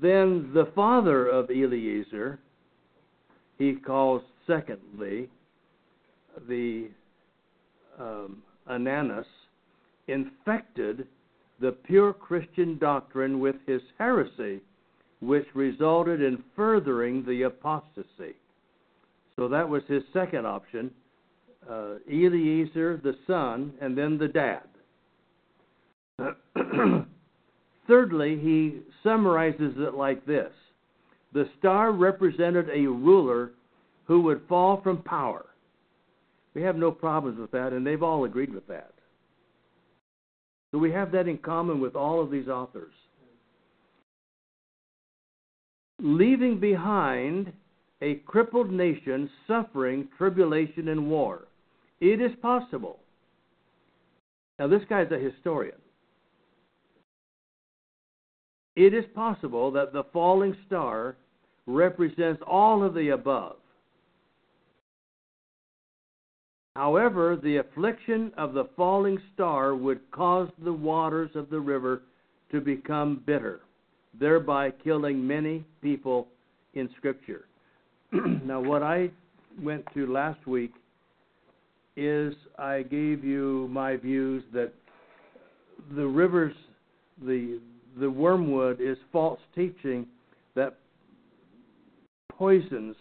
Then 0.00 0.50
the 0.54 0.72
father 0.74 1.28
of 1.28 1.50
Eliezer, 1.50 2.38
he 3.58 3.74
calls 3.74 4.22
secondly 4.46 5.28
the 6.48 6.88
um, 8.00 8.42
Ananus, 8.70 9.26
infected 10.08 11.06
the 11.60 11.72
pure 11.72 12.14
Christian 12.14 12.78
doctrine 12.78 13.40
with 13.40 13.56
his 13.66 13.82
heresy, 13.98 14.62
which 15.26 15.46
resulted 15.54 16.22
in 16.22 16.42
furthering 16.54 17.24
the 17.24 17.42
apostasy. 17.42 18.34
So 19.36 19.48
that 19.48 19.68
was 19.68 19.82
his 19.88 20.02
second 20.12 20.46
option 20.46 20.90
uh, 21.70 21.94
Eliezer, 22.10 23.00
the 23.02 23.16
son, 23.26 23.72
and 23.80 23.96
then 23.96 24.18
the 24.18 24.28
dad. 24.28 24.62
Thirdly, 27.86 28.38
he 28.38 28.80
summarizes 29.02 29.74
it 29.78 29.94
like 29.94 30.24
this 30.26 30.52
The 31.32 31.48
star 31.58 31.92
represented 31.92 32.68
a 32.68 32.86
ruler 32.86 33.52
who 34.06 34.20
would 34.22 34.42
fall 34.48 34.80
from 34.82 35.02
power. 35.02 35.46
We 36.54 36.62
have 36.62 36.76
no 36.76 36.92
problems 36.92 37.38
with 37.38 37.50
that, 37.52 37.72
and 37.72 37.86
they've 37.86 38.02
all 38.02 38.24
agreed 38.24 38.54
with 38.54 38.66
that. 38.68 38.92
So 40.70 40.78
we 40.78 40.92
have 40.92 41.12
that 41.12 41.28
in 41.28 41.38
common 41.38 41.80
with 41.80 41.96
all 41.96 42.20
of 42.22 42.30
these 42.30 42.48
authors. 42.48 42.92
Leaving 46.00 46.58
behind 46.58 47.52
a 48.02 48.16
crippled 48.26 48.70
nation 48.70 49.30
suffering 49.46 50.08
tribulation 50.18 50.88
and 50.88 51.08
war. 51.08 51.46
It 52.00 52.20
is 52.20 52.32
possible. 52.42 52.98
Now, 54.58 54.68
this 54.68 54.82
guy's 54.88 55.10
a 55.10 55.18
historian. 55.18 55.78
It 58.76 58.92
is 58.92 59.04
possible 59.14 59.70
that 59.72 59.92
the 59.92 60.04
falling 60.12 60.56
star 60.66 61.16
represents 61.66 62.42
all 62.46 62.82
of 62.82 62.94
the 62.94 63.10
above. 63.10 63.56
However, 66.76 67.36
the 67.36 67.58
affliction 67.58 68.32
of 68.36 68.52
the 68.52 68.68
falling 68.76 69.18
star 69.32 69.76
would 69.76 70.10
cause 70.10 70.48
the 70.64 70.72
waters 70.72 71.30
of 71.36 71.48
the 71.48 71.60
river 71.60 72.02
to 72.50 72.60
become 72.60 73.22
bitter, 73.24 73.60
thereby 74.18 74.70
killing 74.70 75.26
many 75.26 75.64
people 75.82 76.28
in 76.74 76.88
Scripture. 76.96 77.46
now, 78.12 78.60
what 78.60 78.82
I 78.82 79.10
went 79.60 79.84
to 79.94 80.10
last 80.10 80.46
week 80.46 80.72
is 81.96 82.34
I 82.58 82.82
gave 82.82 83.24
you 83.24 83.68
my 83.70 83.96
views 83.96 84.42
that 84.52 84.72
the 85.96 86.06
rivers, 86.06 86.54
the 87.24 87.60
the 87.98 88.10
wormwood 88.10 88.80
is 88.80 88.96
false 89.12 89.38
teaching 89.54 90.06
that 90.56 90.76
poisons 92.32 92.96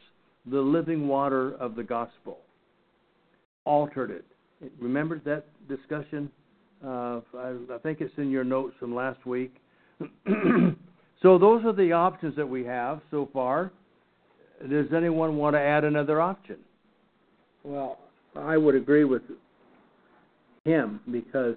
the 0.46 0.60
living 0.60 1.08
water 1.08 1.56
of 1.56 1.76
the 1.76 1.84
gospel, 1.84 2.40
altered 3.66 4.12
it. 4.12 4.26
Remember 4.80 5.20
that 5.26 5.46
discussion? 5.68 6.30
Uh, 6.86 7.22
I, 7.36 7.56
I 7.74 7.78
think 7.82 8.02
it's 8.02 8.14
in 8.18 8.30
your 8.30 8.44
notes 8.44 8.76
from 8.80 8.94
last 8.94 9.26
week. 9.26 9.56
so 11.24 11.40
those 11.40 11.66
are 11.66 11.74
the 11.74 11.92
options 11.92 12.36
that 12.36 12.48
we 12.48 12.64
have 12.66 13.02
so 13.10 13.28
far. 13.34 13.72
Does 14.70 14.94
anyone 14.96 15.38
want 15.38 15.56
to 15.56 15.60
add 15.60 15.84
another 15.84 16.22
option? 16.22 16.58
Well, 17.64 17.98
I 18.36 18.58
would 18.58 18.76
agree 18.76 19.04
with 19.04 19.24
him 20.64 21.02
because 21.12 21.56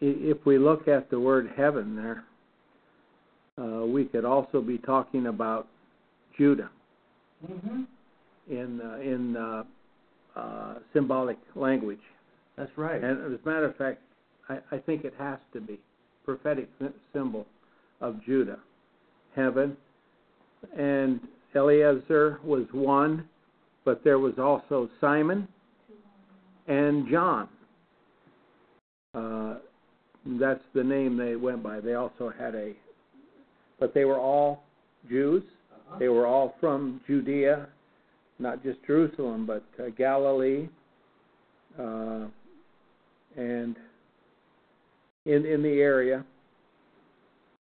if 0.00 0.38
we 0.46 0.58
look 0.58 0.86
at 0.86 1.10
the 1.10 1.18
word 1.18 1.50
heaven 1.56 1.96
there, 1.96 2.24
uh, 3.58 3.84
we 3.84 4.04
could 4.04 4.24
also 4.24 4.60
be 4.60 4.78
talking 4.78 5.26
about 5.26 5.66
Judah 6.38 6.70
Mm-hmm. 7.50 7.82
in 8.52 8.80
uh, 8.80 8.98
in 9.00 9.36
uh, 9.36 9.64
uh, 10.36 10.74
symbolic 10.92 11.38
language. 11.56 11.98
That's 12.56 12.70
right. 12.76 13.02
And 13.02 13.20
as 13.20 13.40
a 13.40 13.48
matter 13.48 13.64
of 13.64 13.76
fact, 13.76 14.00
I, 14.48 14.58
I 14.70 14.78
think 14.78 15.04
it 15.04 15.14
has 15.18 15.38
to 15.52 15.60
be 15.60 15.80
prophetic 16.24 16.68
symbol 17.12 17.46
of 18.02 18.22
Judah, 18.26 18.58
heaven, 19.34 19.76
and 20.76 21.20
Eliezer 21.54 22.40
was 22.44 22.66
one, 22.72 23.26
but 23.84 24.04
there 24.04 24.18
was 24.18 24.34
also 24.38 24.90
Simon 25.00 25.48
and 26.68 27.08
John. 27.08 27.48
Uh, 29.14 29.54
that's 30.38 30.62
the 30.74 30.84
name 30.84 31.16
they 31.16 31.36
went 31.36 31.62
by. 31.62 31.80
They 31.80 31.94
also 31.94 32.32
had 32.36 32.54
a, 32.54 32.72
but 33.80 33.94
they 33.94 34.04
were 34.04 34.18
all 34.18 34.64
Jews. 35.08 35.42
They 35.98 36.08
were 36.08 36.26
all 36.26 36.54
from 36.60 37.00
Judea, 37.06 37.68
not 38.38 38.62
just 38.62 38.78
Jerusalem, 38.86 39.46
but 39.46 39.64
uh, 39.78 39.90
Galilee, 39.96 40.68
uh, 41.78 42.26
and 43.36 43.76
in 45.26 45.46
in 45.46 45.62
the 45.62 45.80
area. 45.80 46.24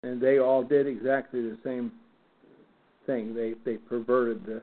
And 0.03 0.21
they 0.21 0.39
all 0.39 0.63
did 0.63 0.87
exactly 0.87 1.43
the 1.43 1.59
same 1.65 1.93
thing. 3.07 3.35
They 3.35 3.55
they 3.65 3.77
perverted 3.77 4.45
the 4.47 4.63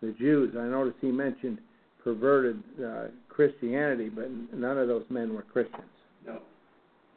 the 0.00 0.12
Jews. 0.18 0.54
I 0.58 0.64
noticed 0.64 0.96
he 1.00 1.12
mentioned 1.12 1.58
perverted 2.02 2.62
uh, 2.84 3.04
Christianity, 3.28 4.08
but 4.08 4.28
none 4.52 4.78
of 4.78 4.88
those 4.88 5.04
men 5.08 5.34
were 5.34 5.42
Christians. 5.42 5.82
No. 6.26 6.40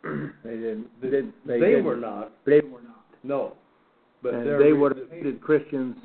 they 0.43 0.51
didn't. 0.51 0.88
They, 1.01 1.10
did, 1.10 1.34
they, 1.45 1.60
they 1.60 1.65
didn't. 1.71 1.86
were 1.86 1.95
not. 1.95 2.32
They 2.45 2.62
were 2.62 2.82
not. 2.82 3.06
No. 3.23 3.54
But 4.21 4.32
they 4.32 4.38
were 4.38 4.58
they 4.58 4.71
re- 4.71 4.73
would 4.73 4.97
have 4.97 5.10
hated 5.10 5.41
Christians, 5.41 5.95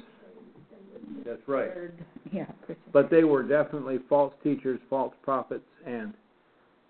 That's 1.24 1.46
right. 1.46 1.70
Yeah, 2.32 2.46
Christian. 2.64 2.84
but 2.92 3.10
they 3.10 3.24
were 3.24 3.42
definitely 3.42 3.98
false 4.08 4.32
teachers, 4.42 4.80
false 4.88 5.14
prophets, 5.22 5.64
and 5.86 6.14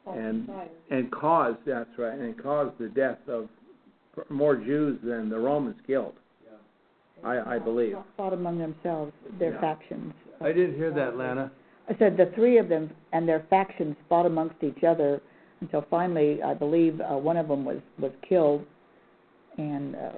and 0.06 0.48
and 0.90 1.10
caused 1.12 1.58
that's 1.66 1.90
right, 1.98 2.18
and 2.18 2.40
caused 2.40 2.78
the 2.78 2.88
death 2.88 3.18
of 3.28 3.48
more 4.28 4.56
Jews 4.56 4.98
than 5.02 5.28
the 5.28 5.38
Romans 5.38 5.76
killed. 5.86 6.14
I 7.22 7.56
I 7.56 7.58
believe. 7.58 7.96
Fought 8.16 8.32
among 8.32 8.58
themselves, 8.58 9.12
their 9.38 9.52
Yeah. 9.52 9.60
factions. 9.60 10.14
I 10.40 10.52
didn't 10.52 10.76
hear 10.76 10.90
that, 10.92 11.16
Lana. 11.18 11.50
I 11.88 11.94
said 11.98 12.16
the 12.16 12.26
three 12.34 12.56
of 12.58 12.68
them 12.68 12.90
and 13.12 13.28
their 13.28 13.40
factions 13.50 13.94
fought 14.08 14.24
amongst 14.24 14.62
each 14.62 14.84
other 14.84 15.20
until 15.60 15.82
finally, 15.90 16.42
I 16.42 16.54
believe, 16.54 16.98
uh, 17.00 17.18
one 17.18 17.36
of 17.36 17.48
them 17.48 17.64
was 17.64 17.80
was 17.98 18.12
killed, 18.26 18.64
and 19.58 19.94
uh, 19.96 20.12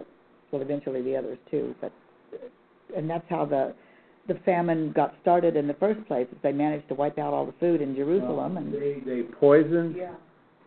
well, 0.53 0.63
eventually 0.63 1.03
the 1.03 1.17
others 1.17 1.39
too. 1.51 1.75
But 1.81 1.93
and 2.97 3.11
that's 3.11 3.29
how 3.29 3.45
the 3.47 3.75
the 4.29 4.35
famine 4.45 4.93
got 4.93 5.17
started 5.21 5.57
in 5.57 5.67
the 5.67 5.75
first 5.75 6.07
place. 6.07 6.29
Is 6.31 6.39
they 6.43 6.53
managed 6.53 6.87
to 6.89 6.95
wipe 6.95 7.19
out 7.19 7.35
all 7.35 7.45
the 7.47 7.53
food 7.59 7.81
in 7.81 7.97
Jerusalem, 7.97 8.57
and 8.59 8.73
They 8.73 9.01
they 9.05 9.23
poisoned. 9.23 9.97
yeah, 9.97 10.15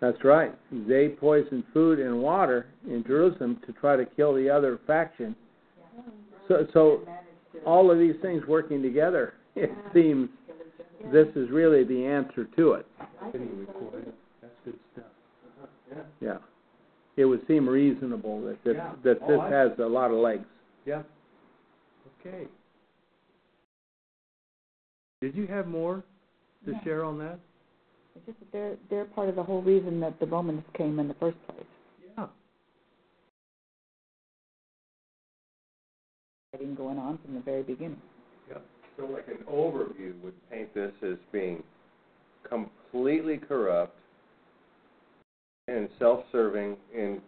That's 0.01 0.23
right. 0.23 0.53
They 0.71 1.09
poisoned 1.09 1.63
food 1.73 1.99
and 1.99 2.21
water 2.21 2.67
in 2.87 3.03
Jerusalem 3.05 3.59
to 3.65 3.73
try 3.73 3.95
to 3.95 4.05
kill 4.05 4.33
the 4.33 4.49
other 4.49 4.79
faction. 4.85 5.35
So 6.47 6.67
so 6.73 7.01
all 7.65 7.89
of 7.89 7.97
these 7.97 8.15
things 8.21 8.43
working 8.47 8.81
together, 8.81 9.33
it 9.55 9.71
seems 9.93 10.29
this 11.11 11.27
is 11.35 11.49
really 11.49 11.83
the 11.83 12.05
answer 12.05 12.45
to 12.57 12.73
it. 12.73 12.85
That's 13.21 14.53
good 14.65 14.79
stuff. 14.93 15.05
Yeah. 16.19 16.37
It 17.17 17.25
would 17.25 17.45
seem 17.47 17.67
reasonable 17.69 18.41
that 18.41 18.61
this, 18.63 18.75
Yeah. 18.75 18.91
that 19.03 19.19
Oh, 19.21 19.27
this 19.27 19.39
I- 19.39 19.49
has 19.49 19.71
a 19.79 19.85
lot 19.85 20.11
of 20.11 20.17
legs. 20.17 20.45
Yeah. 20.85 21.03
Okay. 22.19 22.47
Did 25.21 25.35
you 25.35 25.47
have 25.47 25.67
more 25.67 26.03
to 26.65 26.71
Yeah. 26.71 26.83
share 26.83 27.03
on 27.05 27.17
that? 27.19 27.39
It's 28.15 28.25
just 28.25 28.39
that 28.39 28.51
they're 28.51 28.75
they're 28.89 29.05
part 29.05 29.29
of 29.29 29.35
the 29.35 29.43
whole 29.43 29.61
reason 29.61 29.99
that 29.99 30.19
the 30.19 30.25
Romans 30.25 30.63
came 30.75 30.99
in 30.99 31.07
the 31.07 31.13
first 31.15 31.37
place. 31.47 31.65
Yeah. 32.17 32.27
Fighting 36.51 36.75
going 36.75 36.97
on 36.97 37.19
from 37.23 37.35
the 37.35 37.41
very 37.41 37.63
beginning. 37.63 38.01
Yeah. 38.49 38.59
So 38.97 39.05
like 39.05 39.27
an 39.27 39.43
overview 39.51 40.19
would 40.23 40.49
paint 40.49 40.73
this 40.73 40.93
as 41.03 41.17
being 41.31 41.63
completely 42.47 43.37
corrupt 43.37 43.97
and 45.67 45.89
self-serving 45.99 46.77
in 46.93 47.21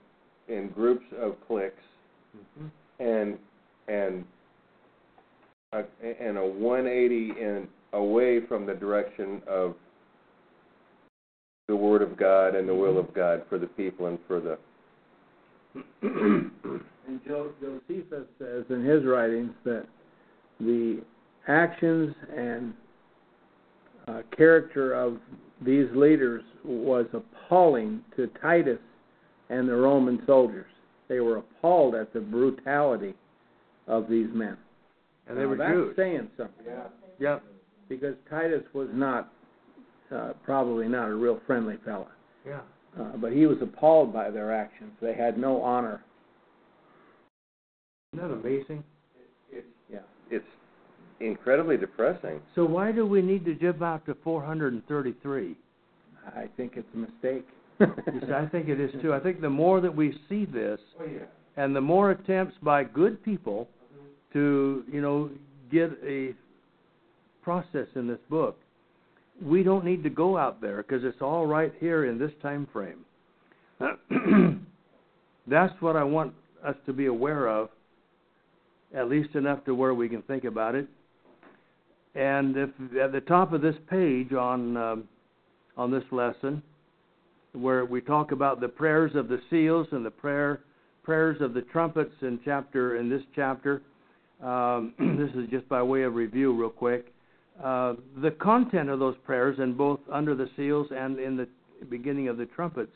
in 0.48 0.70
groups 0.70 1.06
of 1.20 1.36
cliques 1.48 1.82
Mm-hmm. 2.38 3.04
and 3.04 3.38
and 3.88 4.26
a, 5.74 5.84
and 6.22 6.38
a 6.38 6.46
180 6.46 7.42
in 7.42 7.68
away 7.94 8.46
from 8.48 8.66
the 8.66 8.74
direction 8.74 9.42
of 9.48 9.76
the 11.68 11.76
word 11.76 12.02
of 12.02 12.18
God 12.18 12.56
and 12.56 12.68
the 12.68 12.76
will 12.76 12.98
of 12.98 13.14
God 13.14 13.44
for 13.50 13.58
the 13.58 13.68
people 13.68 14.08
and 14.08 14.20
for 14.28 14.40
the 14.40 14.58
And 17.08 17.22
Josephus 17.26 18.28
says 18.40 18.66
in 18.70 18.84
his 18.84 19.06
writings 19.06 19.52
that 19.64 19.86
the 20.60 21.02
actions 21.48 22.14
and 22.36 22.74
uh, 24.08 24.22
character 24.36 24.94
of 24.94 25.18
these 25.66 25.88
leaders 25.96 26.44
was 26.66 27.06
appalling 27.14 28.02
to 28.16 28.28
Titus 28.42 28.80
and 29.50 29.68
the 29.70 29.76
Roman 29.76 30.22
soldiers. 30.26 30.66
They 31.08 31.20
were 31.22 31.38
appalled 31.38 31.96
at 31.96 32.12
the 32.14 32.20
brutality 32.20 33.14
of 33.88 34.10
these 34.10 34.28
men. 34.34 34.58
And 35.28 35.38
they 35.38 35.44
Now, 35.44 35.48
were 35.48 35.58
that's 35.58 35.72
Jews. 35.72 35.96
saying 35.96 36.28
something. 36.38 36.66
Yeah. 36.66 36.84
Yep. 37.20 37.44
Because 37.88 38.16
Titus 38.30 38.64
was 38.74 38.90
not, 38.92 39.32
uh, 40.14 40.34
probably 40.44 40.88
not 40.88 41.10
a 41.10 41.16
real 41.16 41.40
friendly 41.46 41.76
fella. 41.86 42.08
Yeah. 42.46 42.60
Uh, 43.00 43.18
but 43.18 43.32
he 43.32 43.46
was 43.46 43.58
appalled 43.62 44.14
by 44.14 44.32
their 44.32 44.54
actions. 44.54 44.92
They 45.02 45.14
had 45.14 45.38
no 45.38 45.62
honor. 45.62 46.04
Isn't 48.14 48.28
that 48.28 48.34
amazing? 48.34 48.84
Yeah. 49.92 50.00
it's 50.30 50.46
incredibly 51.20 51.78
depressing. 51.78 52.40
So 52.56 52.66
why 52.66 52.92
do 52.92 53.06
we 53.06 53.22
need 53.22 53.46
to 53.46 53.56
jump 53.56 53.82
out 53.82 54.06
to 54.06 54.16
433? 54.24 55.56
I 56.36 56.46
think 56.58 56.74
it's 56.76 56.88
a 56.94 56.98
mistake. 56.98 57.48
You 57.80 58.34
I 58.34 58.46
think 58.52 58.70
it 58.70 58.80
is 58.80 58.92
too. 59.02 59.14
I 59.14 59.20
think 59.20 59.42
the 59.42 59.50
more 59.50 59.82
that 59.82 59.96
we 59.96 60.18
see 60.28 60.46
this, 60.46 60.80
and 61.56 61.76
the 61.76 61.82
more 61.82 62.12
attempts 62.12 62.56
by 62.62 62.84
good 62.84 63.24
people 63.24 63.68
to, 64.34 64.84
you 64.92 65.02
know, 65.02 65.30
get 65.72 65.92
a 66.06 66.34
process 67.44 67.88
in 67.96 68.08
this 68.08 68.20
book, 68.30 68.58
we 69.42 69.64
don't 69.64 69.86
need 69.86 70.04
to 70.04 70.10
go 70.10 70.38
out 70.38 70.62
there 70.62 70.78
because 70.78 71.04
it's 71.04 71.22
all 71.22 71.46
right 71.46 71.74
here 71.80 72.06
in 72.06 72.18
this 72.18 72.32
time 72.42 72.68
frame. 72.72 73.06
That's 75.48 75.74
what 75.82 75.96
I 75.96 76.04
want 76.04 76.34
us 76.66 76.76
to 76.86 76.94
be 76.94 77.06
aware 77.06 77.48
of, 77.48 77.70
at 78.96 79.10
least 79.10 79.36
enough 79.36 79.64
to 79.66 79.76
where 79.76 79.94
we 79.94 80.10
can 80.10 80.22
think 80.24 80.44
about 80.44 80.76
it. 80.76 80.88
And 82.16 82.58
if 82.58 82.70
at 83.00 83.12
the 83.12 83.22
top 83.22 83.54
of 83.54 83.62
this 83.62 83.76
page 83.90 84.34
on 84.34 84.76
um, 84.76 85.04
on 85.78 85.92
this 85.92 86.04
lesson, 86.12 86.64
where 87.54 87.86
we 87.86 88.02
talk 88.02 88.32
about 88.32 88.60
the 88.60 88.68
prayers 88.68 89.12
of 89.16 89.28
the 89.28 89.40
seals 89.50 89.88
and 89.92 90.04
the 90.04 90.12
prayer 90.12 90.62
prayers 91.08 91.38
of 91.40 91.54
the 91.54 91.62
trumpets 91.62 92.14
in 92.22 92.38
chapter 92.44 92.98
in 92.98 93.10
this 93.10 93.22
chapter. 93.34 93.82
Um, 94.44 94.94
this 95.00 95.30
is 95.42 95.50
just 95.50 95.68
by 95.70 95.82
way 95.82 96.04
of 96.04 96.16
review, 96.16 96.54
real 96.54 96.70
quick. 96.70 97.14
Uh, 97.64 97.96
the 98.22 98.32
content 98.32 98.90
of 98.90 99.00
those 99.00 99.16
prayers, 99.26 99.58
and 99.60 99.78
both 99.78 100.00
under 100.12 100.36
the 100.36 100.50
seals 100.56 100.88
and 100.92 101.20
in 101.20 101.36
the 101.36 101.48
beginning 101.90 102.28
of 102.28 102.38
the 102.38 102.46
trumpets, 102.46 102.96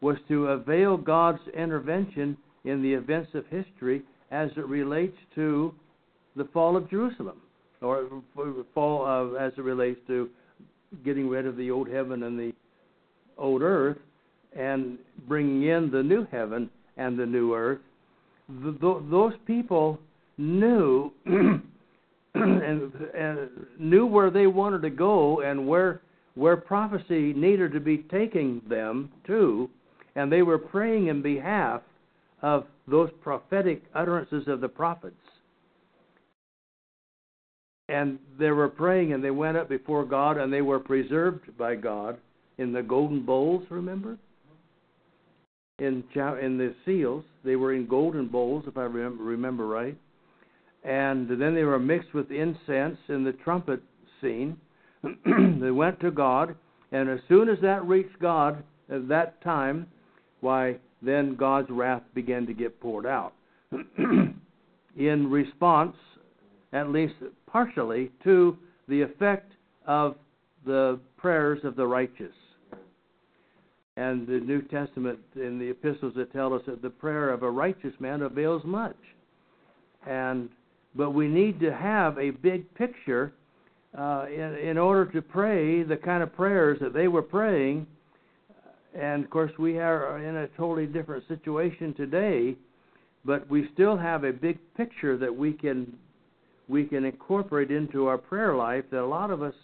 was 0.00 0.16
to 0.28 0.48
avail 0.48 0.96
God's 0.96 1.40
intervention 1.56 2.36
in 2.64 2.82
the 2.82 2.92
events 2.92 3.30
of 3.34 3.44
history 3.48 4.02
as 4.30 4.50
it 4.56 4.66
relates 4.66 5.16
to 5.34 5.74
the 6.36 6.44
fall 6.46 6.76
of 6.76 6.88
Jerusalem, 6.88 7.40
or 7.82 8.08
fall 8.74 9.04
of, 9.06 9.36
as 9.36 9.52
it 9.58 9.62
relates 9.62 10.00
to 10.06 10.28
getting 11.04 11.28
rid 11.28 11.46
of 11.46 11.56
the 11.56 11.70
old 11.70 11.88
heaven 11.88 12.22
and 12.22 12.38
the 12.38 12.52
old 13.36 13.62
earth, 13.62 13.98
and 14.56 14.98
bringing 15.26 15.68
in 15.68 15.90
the 15.90 16.02
new 16.02 16.26
heaven 16.30 16.70
and 16.96 17.18
the 17.18 17.26
new 17.26 17.54
earth. 17.54 17.80
Those 18.48 19.34
people 19.46 19.98
knew 20.38 21.12
and, 22.34 22.92
and 23.14 23.48
knew 23.78 24.06
where 24.06 24.30
they 24.30 24.46
wanted 24.46 24.82
to 24.82 24.90
go 24.90 25.40
and 25.40 25.66
where 25.66 26.00
where 26.38 26.56
prophecy 26.56 27.32
needed 27.32 27.72
to 27.72 27.80
be 27.80 27.98
taking 28.12 28.62
them 28.68 29.10
to, 29.26 29.68
and 30.14 30.30
they 30.30 30.42
were 30.42 30.58
praying 30.58 31.08
in 31.08 31.20
behalf 31.20 31.82
of 32.42 32.64
those 32.86 33.10
prophetic 33.20 33.82
utterances 33.92 34.44
of 34.46 34.60
the 34.60 34.68
prophets. 34.68 35.16
And 37.88 38.20
they 38.38 38.50
were 38.50 38.68
praying 38.68 39.12
and 39.12 39.24
they 39.24 39.32
went 39.32 39.56
up 39.56 39.68
before 39.68 40.04
God 40.04 40.36
and 40.36 40.52
they 40.52 40.60
were 40.60 40.78
preserved 40.78 41.56
by 41.58 41.74
God 41.74 42.18
in 42.58 42.72
the 42.72 42.82
golden 42.82 43.24
bowls, 43.24 43.64
remember? 43.68 44.16
In, 45.80 46.04
in 46.14 46.58
the 46.58 46.74
seals, 46.84 47.24
they 47.44 47.56
were 47.56 47.72
in 47.72 47.86
golden 47.86 48.28
bowls, 48.28 48.64
if 48.68 48.76
I 48.76 48.82
remember, 48.82 49.24
remember 49.24 49.66
right. 49.66 49.96
And 50.84 51.28
then 51.28 51.54
they 51.54 51.64
were 51.64 51.78
mixed 51.78 52.14
with 52.14 52.30
incense 52.30 52.98
in 53.08 53.24
the 53.24 53.34
trumpet 53.44 53.82
scene. 54.20 54.56
they 55.60 55.70
went 55.70 56.00
to 56.00 56.10
God, 56.10 56.54
and 56.92 57.08
as 57.08 57.20
soon 57.28 57.48
as 57.48 57.58
that 57.62 57.84
reached 57.86 58.18
God 58.20 58.62
at 58.90 59.08
that 59.08 59.42
time, 59.42 59.86
why, 60.40 60.76
then 61.02 61.34
God's 61.34 61.70
wrath 61.70 62.02
began 62.14 62.46
to 62.46 62.54
get 62.54 62.80
poured 62.80 63.06
out. 63.06 63.34
in 64.98 65.30
response, 65.30 65.96
at 66.72 66.90
least 66.90 67.14
partially, 67.46 68.10
to 68.24 68.56
the 68.88 69.02
effect 69.02 69.52
of 69.86 70.16
the 70.66 70.98
prayers 71.16 71.60
of 71.64 71.76
the 71.76 71.86
righteous. 71.86 72.32
And 73.96 74.26
the 74.26 74.40
New 74.40 74.62
Testament 74.62 75.18
in 75.34 75.58
the 75.58 75.70
epistles 75.70 76.14
that 76.16 76.32
tell 76.32 76.54
us 76.54 76.62
that 76.66 76.82
the 76.82 76.90
prayer 76.90 77.30
of 77.30 77.42
a 77.42 77.50
righteous 77.50 77.94
man 77.98 78.22
avails 78.22 78.62
much. 78.64 78.96
And 80.06 80.48
but 80.94 81.10
we 81.10 81.28
need 81.28 81.60
to 81.60 81.72
have 81.72 82.18
a 82.18 82.30
big 82.30 82.72
picture 82.74 83.32
uh, 83.96 84.26
in, 84.28 84.54
in 84.54 84.78
order 84.78 85.10
to 85.12 85.22
pray 85.22 85.82
the 85.82 85.96
kind 85.96 86.22
of 86.22 86.34
prayers 86.34 86.78
that 86.80 86.92
they 86.92 87.08
were 87.08 87.22
praying. 87.22 87.86
And 88.94 89.24
of 89.24 89.30
course 89.30 89.52
we 89.58 89.78
are 89.78 90.18
in 90.18 90.36
a 90.36 90.48
totally 90.48 90.86
different 90.86 91.24
situation 91.28 91.94
today 91.94 92.56
but 93.24 93.48
we 93.50 93.68
still 93.74 93.96
have 93.96 94.24
a 94.24 94.32
big 94.32 94.58
picture 94.76 95.16
that 95.18 95.34
we 95.34 95.52
can 95.52 95.92
we 96.68 96.84
can 96.84 97.04
incorporate 97.04 97.70
into 97.70 98.06
our 98.06 98.18
prayer 98.18 98.54
life 98.54 98.84
that 98.90 99.00
a 99.00 99.06
lot 99.06 99.30
of 99.30 99.42
us 99.42 99.54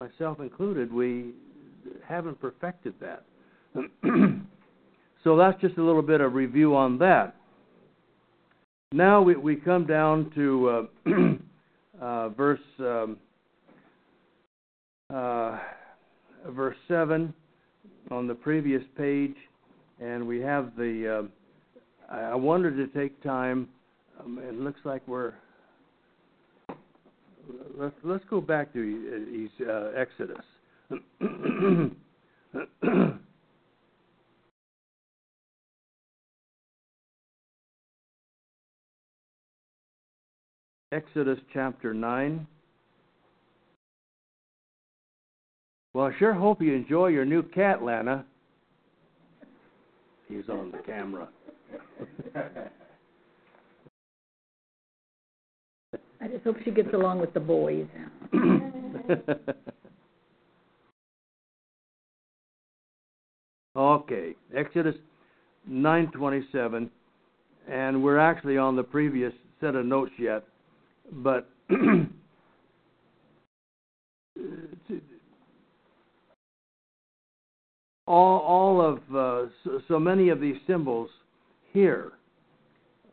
myself 0.00 0.40
included 0.40 0.92
we 0.92 1.32
haven't 2.06 2.40
perfected 2.40 2.94
that. 3.00 3.24
So 5.22 5.36
that's 5.36 5.60
just 5.60 5.76
a 5.76 5.82
little 5.82 6.00
bit 6.00 6.22
of 6.22 6.32
review 6.32 6.74
on 6.74 6.96
that 7.00 7.36
now 8.92 9.22
we, 9.22 9.36
we 9.36 9.56
come 9.56 9.86
down 9.86 10.32
to 10.34 10.88
uh, 11.06 11.10
uh, 12.00 12.28
verse 12.30 12.58
um, 12.80 13.16
uh, 15.14 15.58
verse 16.48 16.76
seven 16.88 17.32
on 18.10 18.26
the 18.26 18.34
previous 18.34 18.82
page, 18.96 19.36
and 20.00 20.26
we 20.26 20.40
have 20.40 20.74
the. 20.76 21.28
Uh, 22.10 22.14
I 22.14 22.34
wanted 22.34 22.76
to 22.76 22.88
take 22.88 23.22
time. 23.22 23.68
Um, 24.18 24.40
it 24.42 24.54
looks 24.54 24.80
like 24.84 25.06
we're. 25.06 25.34
Let's 27.76 27.94
let's 28.02 28.24
go 28.28 28.40
back 28.40 28.72
to 28.72 29.48
uh, 29.68 29.90
Exodus. 29.96 30.44
Exodus 40.92 41.38
chapter 41.52 41.94
9. 41.94 42.46
Well, 45.94 46.06
I 46.06 46.18
sure 46.18 46.34
hope 46.34 46.60
you 46.60 46.74
enjoy 46.74 47.08
your 47.08 47.24
new 47.24 47.44
cat, 47.44 47.84
Lana. 47.84 48.24
He's 50.28 50.48
on 50.48 50.72
the 50.72 50.78
camera. 50.78 51.28
I 56.20 56.28
just 56.28 56.42
hope 56.44 56.56
she 56.64 56.72
gets 56.72 56.92
along 56.92 57.20
with 57.20 57.32
the 57.34 57.40
boys. 57.40 57.86
okay, 63.76 64.34
Exodus 64.54 64.96
9:27, 65.68 66.90
and 67.68 68.02
we're 68.02 68.18
actually 68.18 68.58
on 68.58 68.74
the 68.74 68.82
previous 68.82 69.32
set 69.60 69.76
of 69.76 69.86
notes 69.86 70.12
yet, 70.18 70.44
but 71.12 71.48
all, 78.06 78.38
all 78.40 78.80
of 78.80 78.98
uh, 79.14 79.46
so, 79.64 79.80
so, 79.88 79.98
many 79.98 80.28
of 80.28 80.40
these 80.40 80.56
symbols 80.66 81.10
here, 81.72 82.12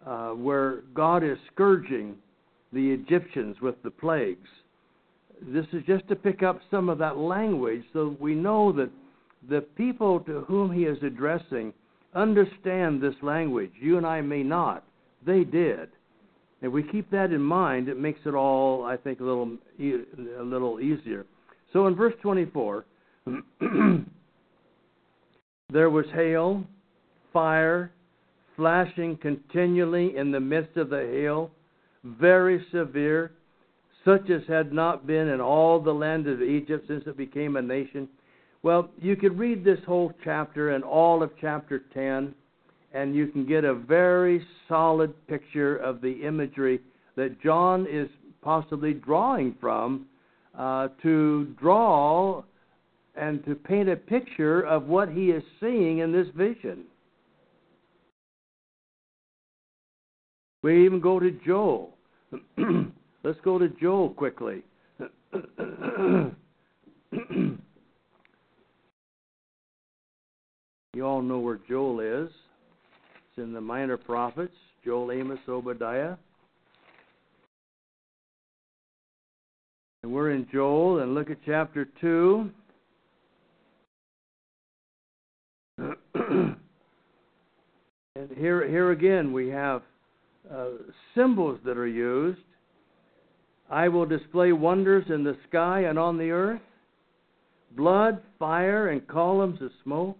uh, 0.05 0.29
where 0.29 0.81
God 0.93 1.23
is 1.23 1.37
scourging 1.53 2.15
the 2.73 2.91
Egyptians 2.91 3.57
with 3.61 3.81
the 3.83 3.91
plagues. 3.91 4.49
This 5.41 5.65
is 5.71 5.83
just 5.85 6.07
to 6.07 6.15
pick 6.15 6.41
up 6.41 6.59
some 6.71 6.89
of 6.89 6.97
that 6.97 7.17
language 7.17 7.83
so 7.93 8.17
we 8.19 8.33
know 8.33 8.71
that 8.73 8.89
the 9.49 9.61
people 9.61 10.19
to 10.21 10.41
whom 10.41 10.71
he 10.71 10.83
is 10.83 10.97
addressing 11.03 11.73
understand 12.15 13.01
this 13.01 13.13
language. 13.21 13.71
You 13.79 13.97
and 13.97 14.05
I 14.05 14.21
may 14.21 14.43
not. 14.43 14.83
They 15.25 15.43
did. 15.43 15.89
If 16.61 16.71
we 16.71 16.83
keep 16.83 17.11
that 17.11 17.31
in 17.31 17.41
mind, 17.41 17.87
it 17.87 17.99
makes 17.99 18.19
it 18.25 18.33
all, 18.33 18.83
I 18.83 18.97
think, 18.97 19.19
a 19.19 19.23
little 19.23 19.57
a 19.79 20.43
little 20.43 20.79
easier. 20.79 21.25
So 21.73 21.87
in 21.87 21.95
verse 21.95 22.13
24, 22.21 22.85
There 25.69 25.89
was 25.89 26.05
hail, 26.13 26.63
fire, 27.33 27.91
flashing 28.55 29.17
continually 29.17 30.15
in 30.15 30.31
the 30.31 30.39
midst 30.39 30.77
of 30.77 30.89
the 30.89 31.01
hail, 31.01 31.51
very 32.05 32.65
severe, 32.71 33.33
such 34.05 34.29
as 34.29 34.43
had 34.47 34.71
not 34.71 35.05
been 35.05 35.27
in 35.27 35.41
all 35.41 35.81
the 35.81 35.93
land 35.93 36.25
of 36.25 36.41
Egypt 36.41 36.85
since 36.87 37.03
it 37.05 37.17
became 37.17 37.57
a 37.57 37.61
nation. 37.61 38.07
Well, 38.63 38.89
you 39.01 39.17
could 39.17 39.37
read 39.37 39.65
this 39.65 39.83
whole 39.85 40.13
chapter 40.23 40.69
and 40.69 40.85
all 40.85 41.21
of 41.21 41.31
chapter 41.41 41.79
10, 41.93 42.33
and 42.93 43.15
you 43.15 43.27
can 43.27 43.45
get 43.45 43.63
a 43.63 43.73
very 43.73 44.45
solid 44.67 45.13
picture 45.27 45.77
of 45.77 46.01
the 46.01 46.11
imagery 46.25 46.79
that 47.15 47.41
John 47.41 47.85
is 47.89 48.09
possibly 48.41 48.93
drawing 48.93 49.55
from 49.59 50.05
uh, 50.57 50.89
to 51.03 51.53
draw 51.59 52.43
and 53.15 53.43
to 53.45 53.55
paint 53.55 53.89
a 53.89 53.95
picture 53.95 54.61
of 54.61 54.87
what 54.87 55.09
he 55.09 55.31
is 55.31 55.43
seeing 55.59 55.99
in 55.99 56.11
this 56.11 56.27
vision. 56.35 56.83
We 60.63 60.85
even 60.85 60.99
go 60.99 61.19
to 61.19 61.31
Joel. 61.45 61.93
Let's 63.23 63.39
go 63.43 63.57
to 63.57 63.69
Joel 63.81 64.09
quickly. 64.09 64.63
you 70.93 71.05
all 71.05 71.21
know 71.21 71.39
where 71.39 71.59
Joel 71.67 71.99
is. 71.99 72.29
In 73.37 73.53
the 73.53 73.61
minor 73.61 73.97
prophets 73.97 74.55
Joel, 74.83 75.11
Amos, 75.11 75.39
Obadiah. 75.47 76.15
And 80.01 80.11
we're 80.11 80.31
in 80.31 80.47
Joel, 80.51 80.99
and 80.99 81.13
look 81.13 81.29
at 81.29 81.37
chapter 81.45 81.87
2. 82.01 82.49
and 85.79 86.55
here, 88.35 88.67
here 88.67 88.91
again, 88.91 89.31
we 89.33 89.49
have 89.49 89.83
uh, 90.51 90.69
symbols 91.13 91.59
that 91.65 91.77
are 91.77 91.87
used. 91.87 92.39
I 93.69 93.87
will 93.89 94.05
display 94.05 94.51
wonders 94.53 95.05
in 95.09 95.23
the 95.23 95.37
sky 95.49 95.81
and 95.81 95.99
on 95.99 96.17
the 96.17 96.31
earth 96.31 96.61
blood, 97.75 98.21
fire, 98.39 98.89
and 98.89 99.07
columns 99.07 99.61
of 99.61 99.69
smoke. 99.83 100.17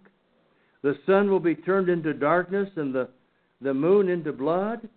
The 0.88 0.98
sun 1.06 1.30
will 1.30 1.42
be 1.42 1.54
turned 1.54 1.90
into 1.90 2.14
darkness 2.14 2.70
and 2.78 2.96
the, 2.96 3.10
the 3.60 3.74
moon 3.74 4.08
into 4.08 4.32
blood. 4.32 4.88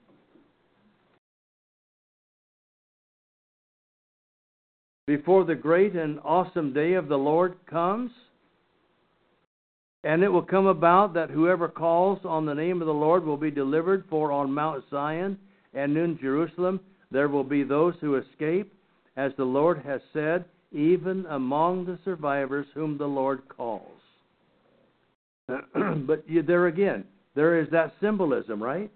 Before 5.08 5.44
the 5.44 5.56
great 5.56 5.96
and 5.96 6.20
awesome 6.22 6.72
day 6.72 6.92
of 6.92 7.08
the 7.08 7.18
Lord 7.18 7.56
comes, 7.68 8.12
and 10.04 10.22
it 10.22 10.28
will 10.28 10.44
come 10.44 10.68
about 10.68 11.12
that 11.14 11.28
whoever 11.28 11.66
calls 11.66 12.20
on 12.24 12.46
the 12.46 12.54
name 12.54 12.80
of 12.80 12.86
the 12.86 12.94
Lord 12.94 13.24
will 13.24 13.36
be 13.36 13.50
delivered, 13.50 14.04
for 14.08 14.30
on 14.30 14.52
Mount 14.52 14.84
Zion 14.90 15.36
and 15.74 15.96
in 15.96 16.20
Jerusalem 16.20 16.78
there 17.10 17.26
will 17.26 17.42
be 17.42 17.64
those 17.64 17.94
who 18.00 18.14
escape, 18.14 18.72
as 19.16 19.32
the 19.36 19.42
Lord 19.44 19.78
has 19.78 20.00
said, 20.12 20.44
even 20.70 21.26
among 21.30 21.84
the 21.84 21.98
survivors 22.04 22.66
whom 22.74 22.96
the 22.96 23.08
Lord 23.08 23.42
calls. 23.48 23.99
but 26.06 26.28
you, 26.28 26.42
there 26.42 26.66
again, 26.66 27.04
there 27.34 27.60
is 27.60 27.68
that 27.70 27.92
symbolism, 28.00 28.62
right? 28.62 28.90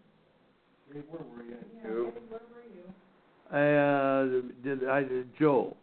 Two, 1.82 2.12
Uh, 3.50 4.26
did 4.62 4.88
I 4.88 5.04
Joel? 5.38 5.76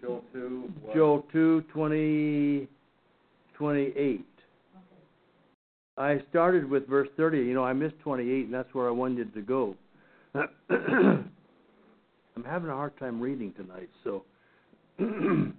Joel 0.00 0.24
two, 0.32 0.72
what? 0.82 0.94
Joel 0.94 1.26
two 1.32 1.62
twenty 1.72 2.68
twenty 3.56 3.92
eight. 3.96 4.26
I 5.96 6.22
started 6.30 6.68
with 6.68 6.88
verse 6.88 7.08
thirty. 7.16 7.38
You 7.38 7.54
know, 7.54 7.64
I 7.64 7.72
missed 7.72 7.98
twenty 8.02 8.30
eight, 8.30 8.46
and 8.46 8.54
that's 8.54 8.72
where 8.72 8.88
I 8.88 8.90
wanted 8.90 9.32
to 9.34 9.42
go. 9.42 9.76
I'm 10.34 11.30
having 12.44 12.70
a 12.70 12.74
hard 12.74 12.98
time 12.98 13.20
reading 13.20 13.52
tonight, 13.52 13.90
so 14.04 14.24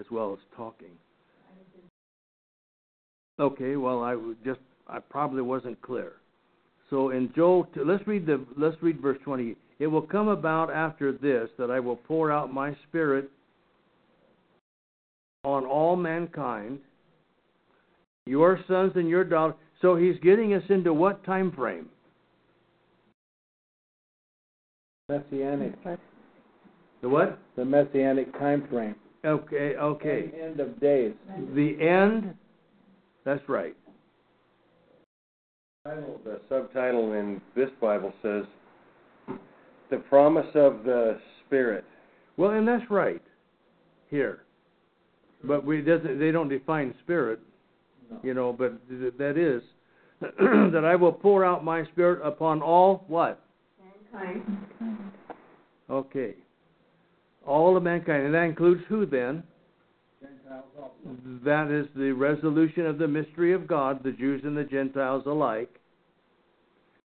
as 0.00 0.06
well 0.10 0.32
as 0.32 0.38
talking. 0.56 0.90
Okay, 3.38 3.76
well, 3.76 4.02
I 4.02 4.16
just 4.44 4.60
I 4.88 4.98
probably 4.98 5.42
wasn't 5.42 5.80
clear. 5.82 6.12
So 6.90 7.10
in 7.10 7.32
Joel, 7.34 7.64
2, 7.74 7.84
let's 7.84 8.06
read 8.06 8.26
the 8.26 8.44
let's 8.56 8.76
read 8.82 9.00
verse 9.00 9.18
20. 9.24 9.56
It 9.78 9.86
will 9.86 10.02
come 10.02 10.28
about 10.28 10.72
after 10.72 11.12
this 11.12 11.50
that 11.58 11.70
I 11.70 11.80
will 11.80 11.96
pour 11.96 12.32
out 12.32 12.52
my 12.52 12.74
spirit 12.88 13.30
on 15.44 15.64
all 15.64 15.96
mankind, 15.96 16.78
your 18.24 18.58
sons 18.66 18.92
and 18.94 19.08
your 19.08 19.24
daughters. 19.24 19.56
So 19.82 19.96
he's 19.96 20.18
getting 20.22 20.54
us 20.54 20.62
into 20.70 20.94
what 20.94 21.22
time 21.24 21.52
frame? 21.52 21.88
Messianic, 25.08 25.74
The 27.00 27.08
what? 27.08 27.38
the 27.54 27.64
messianic 27.64 28.32
time 28.40 28.66
frame. 28.68 28.96
Okay, 29.24 29.76
okay. 29.76 30.32
End 30.42 30.58
of 30.58 30.80
days. 30.80 31.12
The 31.54 31.76
end. 31.80 32.34
That's 33.26 33.46
right. 33.48 33.76
The 35.84 36.40
subtitle 36.48 37.12
in 37.14 37.40
this 37.56 37.70
Bible 37.80 38.12
says, 38.22 38.44
"The 39.90 39.98
promise 40.08 40.46
of 40.54 40.84
the 40.84 41.20
Spirit." 41.44 41.84
Well, 42.36 42.52
and 42.52 42.66
that's 42.66 42.88
right 42.88 43.22
here. 44.10 44.44
But 45.42 45.64
we 45.64 45.82
doesn't 45.82 46.20
they 46.20 46.30
don't 46.30 46.48
define 46.48 46.94
spirit, 47.02 47.40
you 48.22 48.32
know, 48.32 48.52
but 48.52 48.80
that 48.88 49.36
is 49.36 49.62
that 50.20 50.84
I 50.84 50.94
will 50.94 51.12
pour 51.12 51.44
out 51.44 51.64
my 51.64 51.84
spirit 51.86 52.24
upon 52.24 52.62
all 52.62 53.04
what? 53.08 53.40
Mankind. 54.12 54.58
Okay. 55.90 56.34
All 57.44 57.76
of 57.76 57.82
mankind. 57.82 58.24
And 58.24 58.34
that 58.34 58.44
includes 58.44 58.82
who 58.88 59.04
then? 59.04 59.42
That 61.44 61.70
is 61.70 61.86
the 61.94 62.12
resolution 62.12 62.86
of 62.86 62.98
the 62.98 63.08
mystery 63.08 63.52
of 63.52 63.66
God, 63.66 64.02
the 64.02 64.12
Jews 64.12 64.42
and 64.44 64.56
the 64.56 64.64
Gentiles 64.64 65.24
alike. 65.26 65.80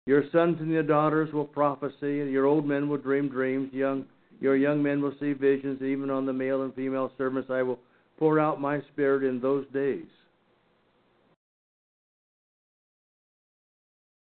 Your 0.06 0.24
sons 0.32 0.58
and 0.60 0.70
your 0.70 0.82
daughters 0.82 1.32
will 1.32 1.44
prophesy, 1.44 2.20
and 2.20 2.30
your 2.30 2.46
old 2.46 2.66
men 2.66 2.88
will 2.88 2.96
dream 2.96 3.28
dreams, 3.28 3.72
young 3.72 4.04
your 4.40 4.56
young 4.56 4.82
men 4.82 5.02
will 5.02 5.14
see 5.18 5.32
visions, 5.32 5.82
even 5.82 6.10
on 6.10 6.24
the 6.24 6.32
male 6.32 6.62
and 6.62 6.74
female 6.74 7.10
servants 7.18 7.50
I 7.50 7.62
will 7.62 7.78
pour 8.18 8.38
out 8.38 8.60
my 8.60 8.80
spirit 8.92 9.24
in 9.24 9.40
those 9.40 9.66
days. 9.72 10.06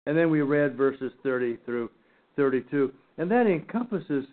And 0.06 0.18
then 0.18 0.30
we 0.30 0.42
read 0.42 0.78
verses 0.78 1.12
30 1.24 1.58
through 1.66 1.90
32. 2.38 2.94
And 3.18 3.30
that 3.30 3.48
encompasses 3.48 4.26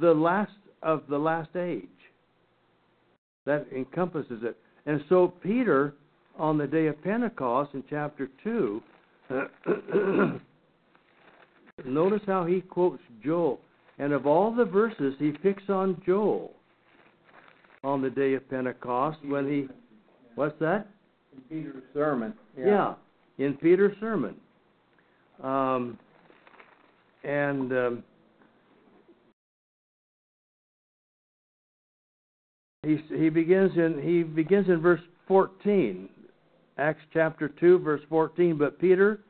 the 0.00 0.12
last 0.12 0.52
of 0.82 1.02
the 1.08 1.18
last 1.18 1.54
age. 1.54 1.88
That 3.44 3.66
encompasses 3.74 4.42
it. 4.42 4.56
And 4.86 5.02
so 5.08 5.32
Peter, 5.42 5.94
on 6.38 6.58
the 6.58 6.66
day 6.66 6.86
of 6.86 7.02
Pentecost 7.02 7.74
in 7.74 7.84
chapter 7.88 8.28
2, 8.42 8.82
notice 11.84 12.22
how 12.26 12.44
he 12.44 12.60
quotes 12.60 13.02
Joel. 13.24 13.60
And 13.98 14.12
of 14.12 14.26
all 14.26 14.54
the 14.54 14.64
verses, 14.64 15.14
he 15.18 15.30
picks 15.30 15.68
on 15.68 16.00
Joel 16.04 16.52
on 17.84 18.00
the 18.00 18.10
day 18.10 18.34
of 18.34 18.48
Pentecost 18.48 19.18
when 19.24 19.48
he. 19.48 19.68
What's 20.34 20.58
that? 20.60 20.88
In 21.32 21.40
Peter's 21.48 21.82
sermon. 21.92 22.34
Yeah, 22.56 22.94
in 23.38 23.54
Peter's 23.54 23.96
sermon. 24.00 24.34
Um, 25.42 25.98
and 27.24 27.72
um, 27.72 28.04
he 32.82 32.98
he 33.16 33.28
begins 33.28 33.72
in 33.76 34.00
he 34.02 34.22
begins 34.22 34.68
in 34.68 34.80
verse 34.80 35.00
14, 35.28 36.08
Acts 36.78 37.02
chapter 37.12 37.48
2, 37.48 37.78
verse 37.78 38.00
14. 38.08 38.58
But 38.58 38.80
Peter, 38.80 39.20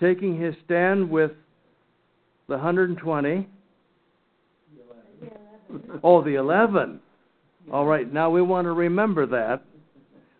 taking 0.00 0.40
his 0.40 0.54
stand 0.64 1.10
with 1.10 1.32
the 2.48 2.54
120, 2.54 3.46
oh, 6.02 6.24
the 6.24 6.36
11. 6.36 7.00
All 7.70 7.84
right, 7.84 8.10
now 8.10 8.30
we 8.30 8.40
want 8.40 8.64
to 8.64 8.72
remember 8.72 9.26
that. 9.26 9.62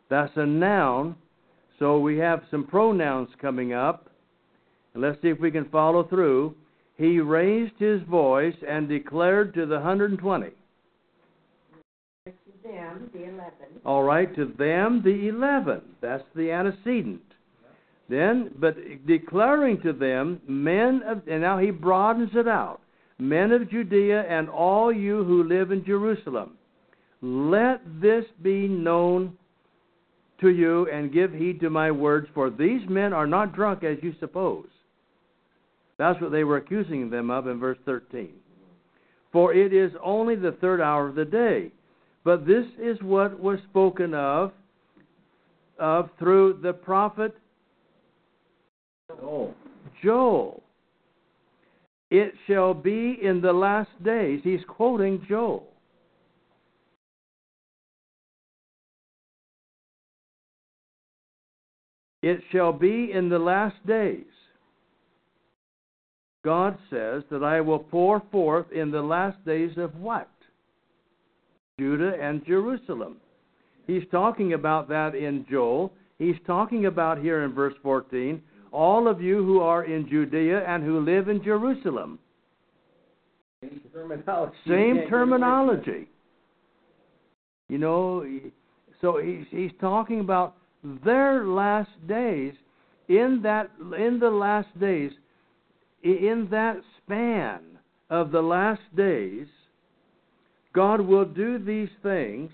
That's 0.08 0.32
a 0.36 0.46
noun. 0.46 1.16
So 1.78 1.98
we 1.98 2.16
have 2.18 2.42
some 2.50 2.66
pronouns 2.66 3.28
coming 3.40 3.74
up. 3.74 4.08
And 4.94 5.02
let's 5.02 5.20
see 5.20 5.28
if 5.28 5.38
we 5.38 5.50
can 5.50 5.68
follow 5.68 6.04
through. 6.04 6.54
He 6.96 7.20
raised 7.20 7.78
his 7.78 8.00
voice 8.04 8.56
and 8.66 8.88
declared 8.88 9.52
to 9.54 9.66
the 9.66 9.74
120. 9.74 10.48
Them, 12.70 13.10
the 13.14 13.24
eleven. 13.24 13.80
All 13.84 14.02
right, 14.02 14.34
to 14.36 14.52
them 14.58 15.02
the 15.02 15.28
11. 15.28 15.80
That's 16.02 16.24
the 16.36 16.50
antecedent. 16.50 17.22
Then, 18.08 18.50
but 18.58 18.76
declaring 19.06 19.80
to 19.82 19.92
them, 19.92 20.40
men 20.46 21.02
of, 21.06 21.22
and 21.26 21.40
now 21.40 21.58
he 21.58 21.70
broadens 21.70 22.30
it 22.34 22.48
out, 22.48 22.80
men 23.18 23.52
of 23.52 23.70
Judea 23.70 24.22
and 24.22 24.48
all 24.48 24.92
you 24.92 25.24
who 25.24 25.44
live 25.44 25.70
in 25.70 25.84
Jerusalem, 25.84 26.58
let 27.20 27.80
this 28.00 28.24
be 28.42 28.68
known 28.68 29.36
to 30.40 30.50
you 30.50 30.88
and 30.90 31.12
give 31.12 31.32
heed 31.32 31.60
to 31.60 31.70
my 31.70 31.90
words, 31.90 32.28
for 32.34 32.48
these 32.50 32.88
men 32.88 33.12
are 33.12 33.26
not 33.26 33.54
drunk 33.54 33.82
as 33.82 33.98
you 34.02 34.14
suppose. 34.20 34.68
That's 35.96 36.20
what 36.20 36.32
they 36.32 36.44
were 36.44 36.58
accusing 36.58 37.10
them 37.10 37.30
of 37.30 37.46
in 37.48 37.58
verse 37.58 37.78
13. 37.84 38.30
For 39.32 39.52
it 39.52 39.72
is 39.72 39.92
only 40.02 40.36
the 40.36 40.52
third 40.52 40.80
hour 40.80 41.08
of 41.08 41.14
the 41.14 41.24
day. 41.24 41.72
But 42.28 42.46
this 42.46 42.66
is 42.78 43.00
what 43.00 43.40
was 43.40 43.58
spoken 43.70 44.12
of, 44.12 44.52
of 45.78 46.10
through 46.18 46.60
the 46.62 46.74
prophet 46.74 47.34
Oh. 49.22 49.54
Joel. 50.04 50.62
It 52.10 52.34
shall 52.46 52.74
be 52.74 53.18
in 53.22 53.40
the 53.40 53.54
last 53.54 53.88
days. 54.04 54.42
He's 54.44 54.60
quoting 54.68 55.24
Joel. 55.26 55.66
It 62.22 62.42
shall 62.52 62.74
be 62.74 63.10
in 63.10 63.30
the 63.30 63.38
last 63.38 63.76
days. 63.86 64.26
God 66.44 66.76
says 66.90 67.22
that 67.30 67.42
I 67.42 67.62
will 67.62 67.78
pour 67.78 68.20
forth 68.30 68.70
in 68.70 68.90
the 68.90 69.00
last 69.00 69.42
days 69.46 69.78
of 69.78 69.96
what? 69.96 70.28
Judah 71.78 72.14
and 72.20 72.44
Jerusalem. 72.46 73.16
He's 73.86 74.02
talking 74.10 74.52
about 74.52 74.88
that 74.88 75.14
in 75.14 75.46
Joel. 75.50 75.92
He's 76.18 76.36
talking 76.46 76.86
about 76.86 77.18
here 77.18 77.44
in 77.44 77.52
verse 77.52 77.74
14 77.82 78.42
all 78.72 79.08
of 79.08 79.20
you 79.20 79.42
who 79.44 79.60
are 79.60 79.84
in 79.84 80.08
Judea 80.08 80.64
and 80.66 80.84
who 80.84 81.00
live 81.00 81.28
in 81.28 81.42
Jerusalem. 81.42 82.18
Same 83.62 83.80
terminology. 83.92 84.56
Same 84.66 84.74
Can't 84.74 84.78
get 84.78 84.88
away 84.88 84.94
from 84.94 85.06
it. 85.06 85.10
terminology. 85.10 86.08
You 87.68 87.78
know, 87.78 88.26
so 89.00 89.20
he's 89.22 89.44
he's 89.50 89.70
talking 89.80 90.20
about 90.20 90.56
their 91.04 91.44
last 91.44 91.90
days. 92.06 92.54
In 93.08 93.40
that, 93.42 93.70
in 93.98 94.18
the 94.20 94.28
last 94.28 94.68
days, 94.78 95.10
in 96.02 96.46
that 96.50 96.76
span 96.98 97.60
of 98.10 98.32
the 98.32 98.42
last 98.42 98.82
days, 98.94 99.46
God 100.74 101.00
will 101.00 101.24
do 101.24 101.58
these 101.58 101.88
things, 102.02 102.50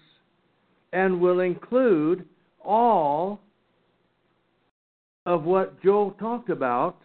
and 0.92 1.20
will 1.20 1.40
include 1.40 2.24
all 2.64 3.40
of 5.26 5.44
what 5.44 5.82
Joel 5.82 6.12
talked 6.12 6.50
about. 6.50 6.96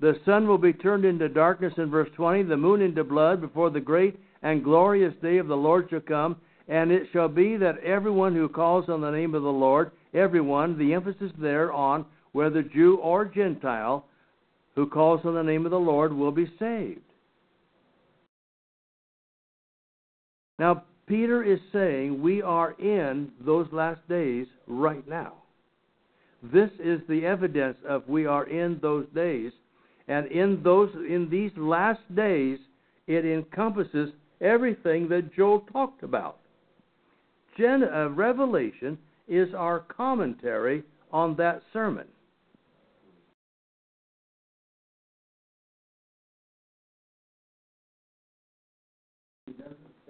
The 0.00 0.18
sun 0.24 0.46
will 0.46 0.58
be 0.58 0.72
turned 0.72 1.04
into 1.04 1.28
darkness 1.28 1.74
in 1.76 1.90
verse 1.90 2.08
20, 2.16 2.44
the 2.44 2.56
moon 2.56 2.80
into 2.80 3.04
blood 3.04 3.40
before 3.40 3.70
the 3.70 3.80
great 3.80 4.18
and 4.42 4.64
glorious 4.64 5.14
day 5.22 5.38
of 5.38 5.48
the 5.48 5.56
Lord 5.56 5.88
shall 5.90 6.00
come. 6.00 6.36
And 6.68 6.92
it 6.92 7.08
shall 7.12 7.28
be 7.28 7.56
that 7.56 7.78
everyone 7.78 8.34
who 8.34 8.48
calls 8.48 8.88
on 8.88 9.00
the 9.00 9.10
name 9.10 9.34
of 9.34 9.42
the 9.42 9.48
Lord, 9.48 9.90
everyone, 10.14 10.78
the 10.78 10.94
emphasis 10.94 11.32
there 11.38 11.72
on 11.72 12.06
whether 12.32 12.62
Jew 12.62 12.96
or 13.02 13.24
Gentile, 13.24 14.06
who 14.76 14.86
calls 14.86 15.20
on 15.24 15.34
the 15.34 15.42
name 15.42 15.64
of 15.64 15.72
the 15.72 15.78
Lord 15.80 16.12
will 16.12 16.30
be 16.30 16.46
saved. 16.58 17.00
Now, 20.60 20.82
Peter 21.06 21.42
is 21.42 21.58
saying 21.72 22.20
we 22.20 22.42
are 22.42 22.72
in 22.72 23.32
those 23.40 23.66
last 23.72 24.06
days 24.10 24.46
right 24.66 25.08
now. 25.08 25.32
This 26.42 26.68
is 26.78 27.00
the 27.08 27.24
evidence 27.24 27.78
of 27.88 28.06
we 28.06 28.26
are 28.26 28.44
in 28.46 28.78
those 28.82 29.06
days. 29.14 29.52
And 30.06 30.26
in 30.26 30.62
those 30.62 30.90
in 30.94 31.28
these 31.30 31.50
last 31.56 32.02
days, 32.14 32.58
it 33.06 33.24
encompasses 33.24 34.10
everything 34.42 35.08
that 35.08 35.34
Joel 35.34 35.60
talked 35.72 36.02
about. 36.02 36.40
Gen, 37.56 37.82
uh, 37.82 38.10
Revelation 38.10 38.98
is 39.28 39.54
our 39.54 39.80
commentary 39.80 40.82
on 41.10 41.36
that 41.36 41.62
sermon. 41.72 42.06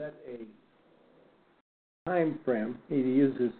Set 0.00 0.14
a 0.28 2.08
time 2.08 2.38
frame. 2.44 2.78
He 2.88 2.96
uses 2.96 3.50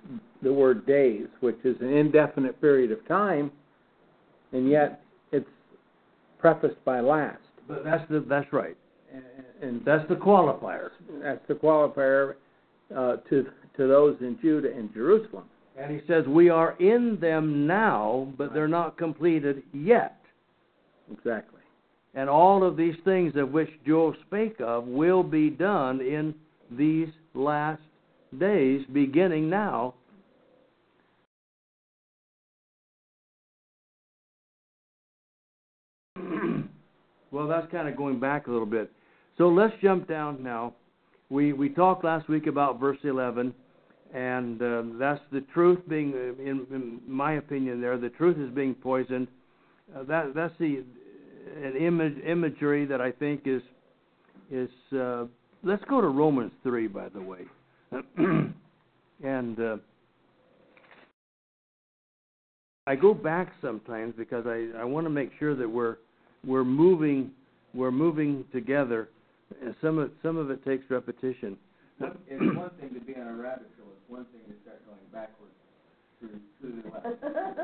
the 0.43 0.53
word 0.53 0.87
days, 0.87 1.27
which 1.41 1.59
is 1.65 1.77
an 1.81 1.93
indefinite 1.93 2.61
period 2.61 2.91
of 2.93 3.07
time, 3.07 3.51
and 4.53 4.69
yet 4.69 5.03
it's 5.33 5.47
prefaced 6.39 6.83
by 6.85 7.01
last. 7.01 7.43
But 7.69 7.85
that's 7.85 8.09
the, 8.11 8.25
that's 8.29 8.53
right. 8.53 8.77
And, 9.13 9.23
and 9.63 9.85
That's 9.85 10.09
the 10.09 10.15
qualifier. 10.15 10.91
that's 11.23 11.47
the 11.49 11.55
qualifier 11.55 12.35
uh, 12.97 13.17
to 13.29 13.47
to 13.77 13.87
those 13.87 14.17
in 14.21 14.39
Judah 14.41 14.73
and 14.75 14.93
Jerusalem. 14.93 15.45
And 15.79 15.91
he 15.93 16.01
says 16.07 16.27
we 16.27 16.49
are 16.51 16.77
in 16.81 17.19
them 17.21 17.67
now, 17.67 18.33
but 18.39 18.53
they're 18.55 18.69
not 18.69 18.97
completed 18.97 19.63
yet. 19.73 20.21
Exactly. 21.13 21.60
And 22.15 22.29
all 22.29 22.65
of 22.65 22.77
these 22.77 22.97
things 23.05 23.35
of 23.37 23.53
which 23.53 23.71
Joel 23.87 24.15
spake 24.27 24.57
of 24.61 24.87
will 24.87 25.23
be 25.23 25.49
done 25.49 26.01
in 26.01 26.35
these 26.71 27.09
last 27.35 27.83
days, 28.39 28.85
beginning 28.93 29.49
now. 29.49 29.95
well, 37.31 37.47
that's 37.49 37.71
kind 37.71 37.89
of 37.89 37.97
going 37.97 38.19
back 38.19 38.49
a 38.49 38.51
little 38.51 38.67
bit. 38.67 38.91
So 39.39 39.49
let's 39.49 39.75
jump 39.81 40.09
down 40.09 40.43
now. 40.43 40.75
We 41.31 41.53
we 41.53 41.69
talked 41.69 42.05
last 42.05 42.29
week 42.29 42.47
about 42.49 42.81
verse 42.81 42.99
11, 43.05 43.55
and 44.13 44.61
um, 44.61 44.97
that's 44.99 45.21
the 45.31 45.43
truth 45.55 45.79
being, 45.89 46.13
uh, 46.13 46.43
in, 46.43 46.67
in 46.73 47.01
my 47.07 47.35
opinion, 47.35 47.81
there 47.81 47.97
the 47.97 48.11
truth 48.11 48.37
is 48.37 48.51
being 48.53 48.75
poisoned. 48.75 49.29
Uh, 49.97 50.03
that 50.05 50.35
that's 50.35 50.55
the 50.59 50.83
an 51.63 51.77
image 51.77 52.17
imagery 52.25 52.85
that 52.87 53.01
I 53.01 53.13
think 53.13 53.43
is 53.47 53.63
is 54.51 54.71
uh, 54.93 55.25
let's 55.63 55.85
go 55.89 56.01
to 56.01 56.09
Romans 56.09 56.53
three 56.63 56.87
by 56.87 57.09
the 57.09 57.21
way, 57.21 57.41
and 59.25 59.61
uh, 59.61 59.77
I 62.87 62.97
go 62.97 63.15
back 63.15 63.53
sometimes 63.63 64.15
because 64.17 64.47
I, 64.47 64.69
I 64.79 64.85
want 64.85 65.07
to 65.07 65.11
make 65.11 65.31
sure 65.39 65.55
that 65.55 65.69
we're 65.69 65.97
we're 66.45 66.65
moving 66.65 67.31
we're 67.75 67.93
moving 67.93 68.45
together, 68.53 69.09
and 69.63 69.75
some 69.81 69.99
of 69.99 70.11
some 70.23 70.37
of 70.37 70.51
it 70.51 70.65
takes 70.65 70.85
repetition. 70.91 71.57
It's 72.01 72.57
one 72.57 72.71
thing 72.81 72.95
to 72.95 73.01
be 73.01 73.15
on 73.15 73.27
a 73.29 73.35
rabbit 73.35 73.69
trail, 73.77 73.89
it's 73.93 74.09
one 74.11 74.25
thing 74.33 74.41
to 74.49 74.55
start 74.63 74.81
going 74.87 74.99
backwards 75.13 75.53
through, 75.53 75.53
through 75.53 75.85
the 75.85 75.87
left. 75.93 76.10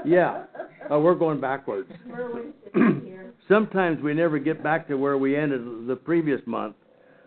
Yeah, 0.04 0.44
oh, 0.90 1.00
we're 1.00 1.14
going 1.14 1.40
backwards. 1.40 1.90
Where 2.06 2.30
we 2.30 2.42
sitting 2.72 3.02
here. 3.04 3.34
Sometimes 3.48 4.02
we 4.02 4.14
never 4.14 4.38
get 4.38 4.62
back 4.62 4.88
to 4.88 4.96
where 4.96 5.18
we 5.18 5.36
ended 5.36 5.86
the 5.86 5.96
previous 5.96 6.40
month. 6.46 6.76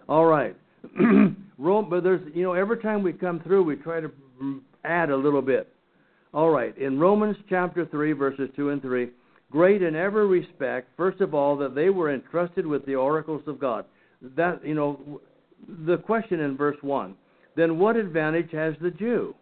All 0.08 0.26
right. 0.26 0.56
Rome, 1.58 1.90
but 1.90 2.04
there's, 2.04 2.22
you 2.34 2.44
know, 2.44 2.54
every 2.54 2.78
time 2.82 3.04
we 3.04 3.14
come 3.14 3.42
through, 3.42 3.64
we 3.64 3.76
try 3.76 4.00
to 4.00 4.12
add 4.86 5.10
a 5.10 5.16
little 5.16 5.42
bit. 5.42 5.72
All 6.34 6.50
right. 6.50 6.76
In 6.78 7.00
Romans 7.00 7.38
chapter 7.50 7.86
3, 7.86 8.14
verses 8.14 8.50
2 8.56 8.70
and 8.70 8.82
3, 8.82 9.10
great 9.52 9.82
in 9.82 9.96
every 9.96 10.28
respect, 10.28 10.90
first 10.96 11.22
of 11.22 11.34
all, 11.34 11.58
that 11.58 11.76
they 11.76 11.90
were 11.90 12.14
entrusted 12.14 12.66
with 12.66 12.86
the 12.86 12.96
oracles 12.96 13.44
of 13.46 13.60
God. 13.60 13.86
That, 14.22 14.66
you 14.66 14.74
know, 14.74 15.22
the 15.86 15.98
question 15.98 16.40
in 16.40 16.56
verse 16.56 16.78
1 16.82 17.16
then 17.60 17.78
what 17.78 17.98
advantage 17.98 18.52
has 18.54 18.74
the 18.82 18.92
Jew? 18.92 19.36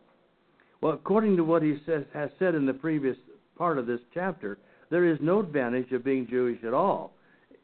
Well, 0.81 0.93
according 0.93 1.37
to 1.37 1.43
what 1.43 1.63
he 1.63 1.77
says, 1.85 2.03
has 2.13 2.29
said 2.39 2.55
in 2.55 2.65
the 2.65 2.73
previous 2.73 3.17
part 3.57 3.77
of 3.77 3.87
this 3.87 3.99
chapter, 4.13 4.57
there 4.89 5.05
is 5.05 5.17
no 5.21 5.39
advantage 5.39 5.91
of 5.91 6.03
being 6.03 6.27
Jewish 6.29 6.63
at 6.63 6.73
all. 6.73 7.13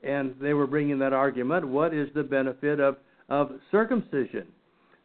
And 0.04 0.36
they 0.42 0.54
were 0.54 0.68
bringing 0.68 1.00
that 1.00 1.14
argument 1.14 1.68
what 1.68 1.94
is 1.94 2.10
the 2.14 2.24
benefit 2.24 2.80
of, 2.80 2.98
of 3.30 3.52
circumcision? 3.72 4.48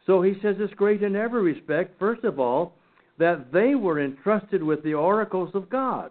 So 0.06 0.22
he 0.22 0.34
says 0.42 0.56
it's 0.58 0.74
great 0.74 1.02
in 1.02 1.14
every 1.14 1.42
respect, 1.42 1.98
first 1.98 2.24
of 2.24 2.40
all, 2.40 2.72
that 3.18 3.52
they 3.52 3.74
were 3.74 4.02
entrusted 4.02 4.62
with 4.62 4.82
the 4.82 4.94
oracles 4.94 5.50
of 5.54 5.68
God. 5.68 6.10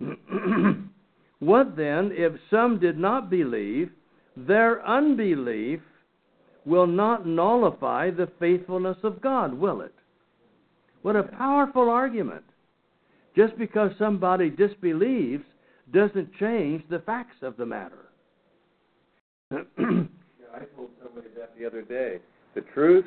what 1.40 1.76
then 1.76 2.12
if 2.12 2.32
some 2.50 2.78
did 2.78 2.96
not 2.96 3.28
believe? 3.28 3.90
Their 4.36 4.86
unbelief 4.86 5.80
will 6.64 6.86
not 6.86 7.26
nullify 7.26 8.10
the 8.10 8.30
faithfulness 8.38 8.98
of 9.02 9.20
God, 9.20 9.52
will 9.54 9.80
it? 9.80 9.94
What 11.08 11.16
a 11.16 11.22
powerful 11.22 11.88
argument. 11.88 12.44
Just 13.34 13.56
because 13.56 13.92
somebody 13.98 14.50
disbelieves 14.50 15.42
doesn't 15.90 16.34
change 16.38 16.82
the 16.90 16.98
facts 16.98 17.36
of 17.40 17.56
the 17.56 17.64
matter. 17.64 18.10
Yeah, 19.50 20.54
I 20.54 20.64
told 20.76 20.90
somebody 21.02 21.28
that 21.38 21.52
the 21.58 21.64
other 21.66 21.80
day. 21.80 22.18
The 22.54 22.60
truth 22.74 23.06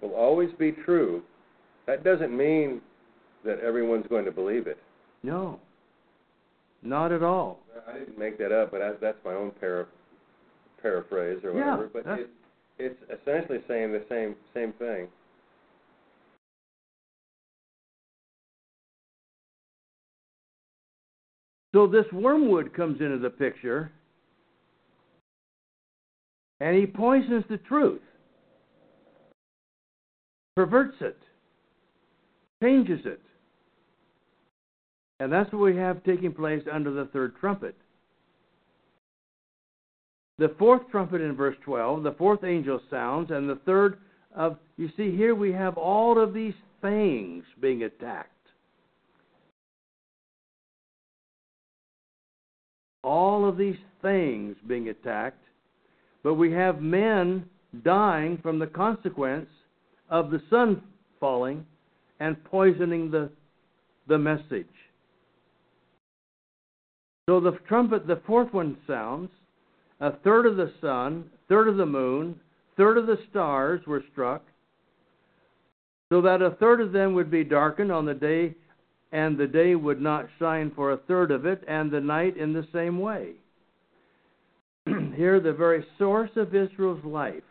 will 0.00 0.14
always 0.14 0.50
be 0.60 0.70
true. 0.70 1.22
That 1.88 2.04
doesn't 2.04 2.36
mean 2.36 2.80
that 3.44 3.58
everyone's 3.58 4.06
going 4.08 4.24
to 4.26 4.30
believe 4.32 4.68
it. 4.68 4.78
no, 5.24 5.58
not 6.82 7.10
at 7.10 7.24
all. 7.24 7.58
I 7.88 7.98
didn't 7.98 8.16
make 8.18 8.38
that 8.38 8.52
up, 8.52 8.70
but 8.70 8.80
I, 8.80 8.92
that's 9.00 9.18
my 9.24 9.32
own 9.34 9.50
para, 9.58 9.86
paraphrase 10.80 11.40
or 11.42 11.50
Yeah, 11.52 11.76
whatever. 11.76 11.90
but 11.92 12.06
it, 12.18 12.30
it's 12.78 13.00
essentially 13.20 13.58
saying 13.66 13.90
the 13.92 14.04
same 14.08 14.36
same 14.54 14.72
thing. 14.74 15.08
So 21.74 21.86
this 21.86 22.06
wormwood 22.12 22.74
comes 22.74 23.00
into 23.00 23.18
the 23.18 23.30
picture, 23.30 23.92
and 26.58 26.76
he 26.76 26.86
poisons 26.86 27.44
the 27.48 27.58
truth, 27.58 28.02
perverts 30.56 30.96
it, 31.00 31.16
changes 32.62 33.00
it. 33.04 33.20
And 35.20 35.32
that's 35.32 35.52
what 35.52 35.62
we 35.62 35.76
have 35.76 36.02
taking 36.02 36.32
place 36.32 36.62
under 36.72 36.90
the 36.90 37.04
third 37.12 37.34
trumpet. 37.38 37.76
The 40.38 40.54
fourth 40.58 40.82
trumpet 40.90 41.20
in 41.20 41.36
verse 41.36 41.56
12, 41.64 42.02
the 42.02 42.12
fourth 42.12 42.42
angel 42.44 42.80
sounds, 42.90 43.30
and 43.30 43.48
the 43.48 43.60
third 43.66 43.98
of, 44.34 44.56
you 44.78 44.88
see, 44.96 45.14
here 45.14 45.34
we 45.34 45.52
have 45.52 45.76
all 45.76 46.18
of 46.18 46.32
these 46.32 46.54
things 46.80 47.44
being 47.60 47.82
attacked. 47.82 48.39
All 53.02 53.48
of 53.48 53.56
these 53.56 53.78
things 54.02 54.56
being 54.66 54.88
attacked, 54.88 55.42
but 56.22 56.34
we 56.34 56.52
have 56.52 56.82
men 56.82 57.44
dying 57.82 58.38
from 58.42 58.58
the 58.58 58.66
consequence 58.66 59.48
of 60.08 60.30
the 60.30 60.42
sun 60.50 60.82
falling 61.18 61.64
and 62.18 62.42
poisoning 62.44 63.10
the, 63.10 63.30
the 64.08 64.18
message. 64.18 64.66
So 67.28 67.40
the 67.40 67.52
trumpet, 67.68 68.06
the 68.06 68.20
fourth 68.26 68.52
one 68.52 68.76
sounds, 68.86 69.30
a 70.00 70.16
third 70.18 70.46
of 70.46 70.56
the 70.56 70.72
sun, 70.80 71.30
third 71.48 71.68
of 71.68 71.76
the 71.76 71.86
moon, 71.86 72.38
third 72.76 72.98
of 72.98 73.06
the 73.06 73.18
stars 73.30 73.80
were 73.86 74.02
struck, 74.12 74.42
so 76.12 76.20
that 76.22 76.42
a 76.42 76.50
third 76.52 76.80
of 76.80 76.92
them 76.92 77.14
would 77.14 77.30
be 77.30 77.44
darkened 77.44 77.92
on 77.92 78.04
the 78.04 78.14
day 78.14 78.54
and 79.12 79.36
the 79.36 79.46
day 79.46 79.74
would 79.74 80.00
not 80.00 80.28
shine 80.38 80.70
for 80.74 80.92
a 80.92 80.96
third 80.96 81.30
of 81.30 81.46
it, 81.46 81.62
and 81.66 81.90
the 81.90 82.00
night 82.00 82.36
in 82.36 82.52
the 82.52 82.66
same 82.72 82.98
way. 82.98 83.32
Here, 85.16 85.40
the 85.40 85.52
very 85.52 85.84
source 85.98 86.30
of 86.36 86.54
Israel's 86.54 87.04
life, 87.04 87.42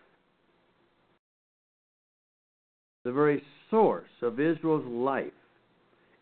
the 3.04 3.12
very 3.12 3.44
source 3.70 4.10
of 4.22 4.40
Israel's 4.40 4.86
life, 4.86 5.34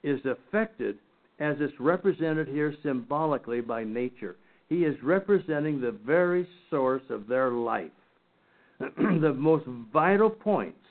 is 0.03 0.19
affected 0.25 0.97
as 1.39 1.57
it's 1.59 1.79
represented 1.79 2.47
here 2.47 2.73
symbolically 2.81 3.61
by 3.61 3.83
nature. 3.83 4.35
He 4.69 4.85
is 4.85 4.95
representing 5.03 5.79
the 5.79 5.91
very 5.91 6.47
source 6.69 7.03
of 7.09 7.27
their 7.27 7.51
life, 7.51 7.91
the 8.79 9.35
most 9.37 9.65
vital 9.93 10.29
points 10.29 10.86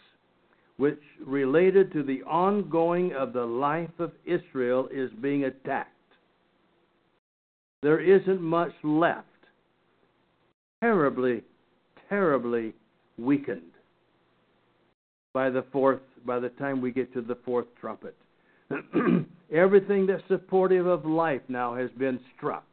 which 0.77 1.01
related 1.25 1.93
to 1.93 2.03
the 2.03 2.23
ongoing 2.25 3.13
of 3.13 3.33
the 3.33 3.45
life 3.45 3.99
of 3.99 4.13
Israel 4.25 4.89
is 4.93 5.11
being 5.21 5.45
attacked. 5.45 5.93
there 7.83 8.01
isn't 8.01 8.41
much 8.41 8.73
left. 8.83 9.27
Terribly, 10.83 11.43
terribly 12.09 12.75
weakened 13.19 13.63
by 15.33 15.51
the 15.51 15.65
fourth 15.73 16.01
by 16.25 16.39
the 16.41 16.49
time 16.51 16.81
we 16.81 16.91
get 16.91 17.13
to 17.15 17.23
the 17.23 17.37
fourth 17.45 17.67
trumpet. 17.81 18.17
Everything 19.53 20.07
that's 20.07 20.23
supportive 20.29 20.87
of 20.87 21.07
life 21.07 21.43
now 21.49 21.75
has 21.75 21.91
been 21.99 22.19
struck. 22.37 22.65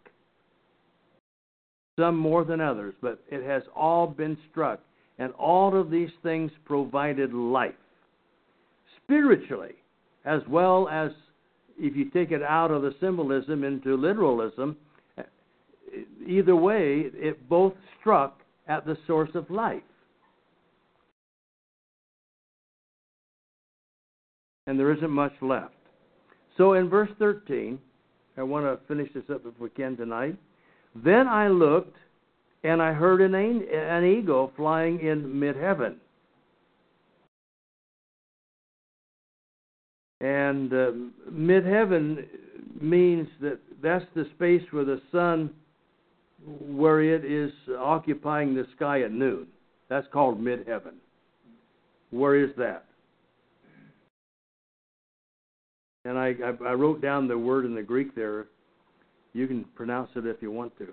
Some 2.00 2.18
more 2.18 2.44
than 2.44 2.60
others, 2.60 2.96
but 3.02 3.20
it 3.30 3.44
has 3.44 3.62
all 3.76 4.08
been 4.08 4.38
struck. 4.50 4.80
And 5.20 5.32
all 5.34 5.80
of 5.80 5.92
these 5.92 6.10
things 6.24 6.52
provided 6.66 7.34
life. 7.34 7.76
Spiritually, 9.04 9.76
as 10.26 10.42
well 10.48 10.88
as 10.90 11.12
if 11.78 11.96
you 11.96 12.10
take 12.12 12.32
it 12.32 12.42
out 12.42 12.72
of 12.72 12.82
the 12.82 12.94
symbolism 13.00 13.64
into 13.64 13.98
literalism, 13.98 14.78
either 16.28 16.56
way, 16.56 17.12
it 17.14 17.50
both 17.50 17.74
struck 18.00 18.40
at 18.68 18.86
the 18.86 18.98
source 19.08 19.30
of 19.34 19.50
life. 19.50 19.84
And 24.68 24.80
there 24.80 24.94
isn't 24.94 25.10
much 25.10 25.34
left. 25.42 25.74
So 26.58 26.74
in 26.74 26.90
verse 26.90 27.10
13, 27.20 27.80
I 28.38 28.44
want 28.44 28.66
to 28.66 28.80
finish 28.88 29.12
this 29.14 29.24
up 29.30 29.42
if 29.46 29.60
we 29.60 29.70
can 29.70 29.98
tonight. 29.98 30.38
Then 30.96 31.28
I 31.28 31.48
looked, 31.50 31.98
and 32.64 32.82
I 32.82 32.94
heard 32.94 33.22
an, 33.22 33.36
an 33.36 34.06
eagle 34.06 34.52
flying 34.56 35.00
in 35.02 35.40
mid 35.40 35.56
heaven. 35.56 35.98
And 40.24 40.74
uh, 40.74 40.92
mid 41.30 41.66
heaven 41.66 42.26
means 42.80 43.28
that 43.42 43.60
that's 43.84 44.06
the 44.16 44.26
space 44.36 44.62
where 44.72 44.86
the 44.86 45.02
sun, 45.12 45.50
where 46.46 47.04
it 47.04 47.26
is 47.26 47.52
occupying 47.78 48.56
the 48.56 48.66
sky 48.74 49.02
at 49.02 49.12
noon. 49.12 49.48
That's 49.90 50.08
called 50.14 50.40
mid 50.40 50.66
heaven. 50.66 50.94
Where 52.12 52.42
is 52.42 52.52
that? 52.58 52.86
And 56.06 56.18
I, 56.18 56.34
I, 56.42 56.70
I 56.70 56.74
wrote 56.74 57.02
down 57.02 57.28
the 57.28 57.38
word 57.38 57.66
in 57.66 57.76
the 57.76 57.84
Greek 57.84 58.16
there. 58.16 58.46
You 59.34 59.46
can 59.46 59.66
pronounce 59.76 60.12
it 60.16 60.26
if 60.26 60.38
you 60.42 60.52
want 60.52 60.78
to. 60.78 60.88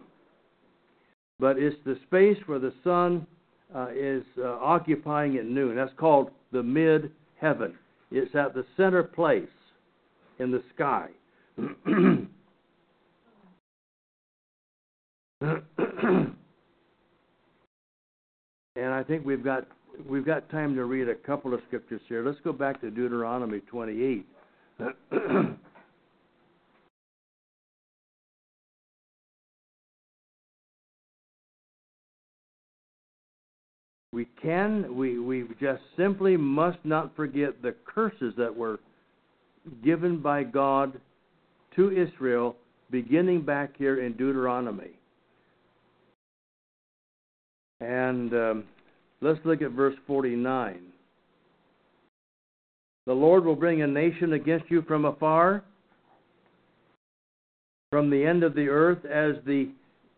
But 1.39 1.57
it's 1.57 1.77
the 1.85 1.97
space 2.09 2.39
where 2.47 2.59
the 2.59 2.75
sun 2.83 3.29
uh, 3.73 3.91
is 3.95 4.25
uh, 4.39 4.59
occupying 4.61 5.37
at 5.37 5.47
noon. 5.47 5.77
That's 5.77 5.93
called 5.97 6.31
the 6.51 6.65
mid 6.65 7.13
heaven. 7.41 7.77
It's 8.11 8.35
at 8.35 8.55
the 8.55 8.65
center 8.77 9.03
place 9.03 9.49
in 10.39 10.51
the 10.51 10.63
sky. 10.75 11.09
and 11.57 12.29
I 18.77 19.03
think 19.05 19.25
we've 19.25 19.45
got 19.45 19.67
we've 20.09 20.27
got 20.27 20.49
time 20.51 20.75
to 20.75 20.85
read 20.85 21.09
a 21.09 21.15
couple 21.15 21.55
of 21.55 21.61
scriptures 21.67 22.01
here. 22.09 22.25
Let's 22.25 22.41
go 22.43 22.53
back 22.53 22.81
to 22.81 22.91
Deuteronomy 22.91 23.61
28. 23.61 24.27
we 34.21 34.29
can 34.43 34.95
we 34.99 35.19
we 35.19 35.47
just 35.59 35.81
simply 35.97 36.37
must 36.37 36.77
not 36.85 37.17
forget 37.17 37.63
the 37.63 37.75
curses 37.87 38.35
that 38.37 38.55
were 38.55 38.79
given 39.83 40.21
by 40.21 40.43
God 40.43 41.01
to 41.75 41.91
Israel 41.91 42.55
beginning 42.91 43.41
back 43.41 43.71
here 43.79 44.05
in 44.05 44.13
Deuteronomy. 44.13 44.91
And 47.81 48.35
um, 48.35 48.65
let's 49.23 49.39
look 49.47 49.63
at 49.63 49.71
verse 49.71 49.95
49. 50.07 50.83
The 53.07 53.13
Lord 53.15 53.47
will 53.47 53.57
bring 53.57 53.81
a 53.81 53.87
nation 53.87 54.35
against 54.35 54.71
you 54.71 54.83
from 54.83 55.07
afar, 55.07 55.65
from 57.89 58.11
the 58.11 58.23
end 58.23 58.43
of 58.43 58.55
the 58.55 58.69
earth, 58.69 59.03
as 59.07 59.37
the, 59.47 59.71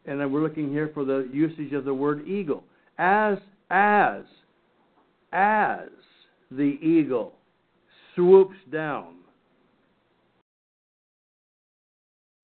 and 0.07 0.19
we're 0.33 0.43
looking 0.43 0.73
here 0.73 0.91
for 0.93 1.05
the 1.05 1.31
usage 1.33 1.73
of 1.73 1.85
the 1.85 1.95
word 1.95 2.27
eagle, 2.27 2.65
as, 2.99 3.39
as, 3.73 4.23
as 5.33 5.89
the 6.51 6.79
eagle 6.83 7.33
swoops 8.15 8.57
down. 8.71 9.17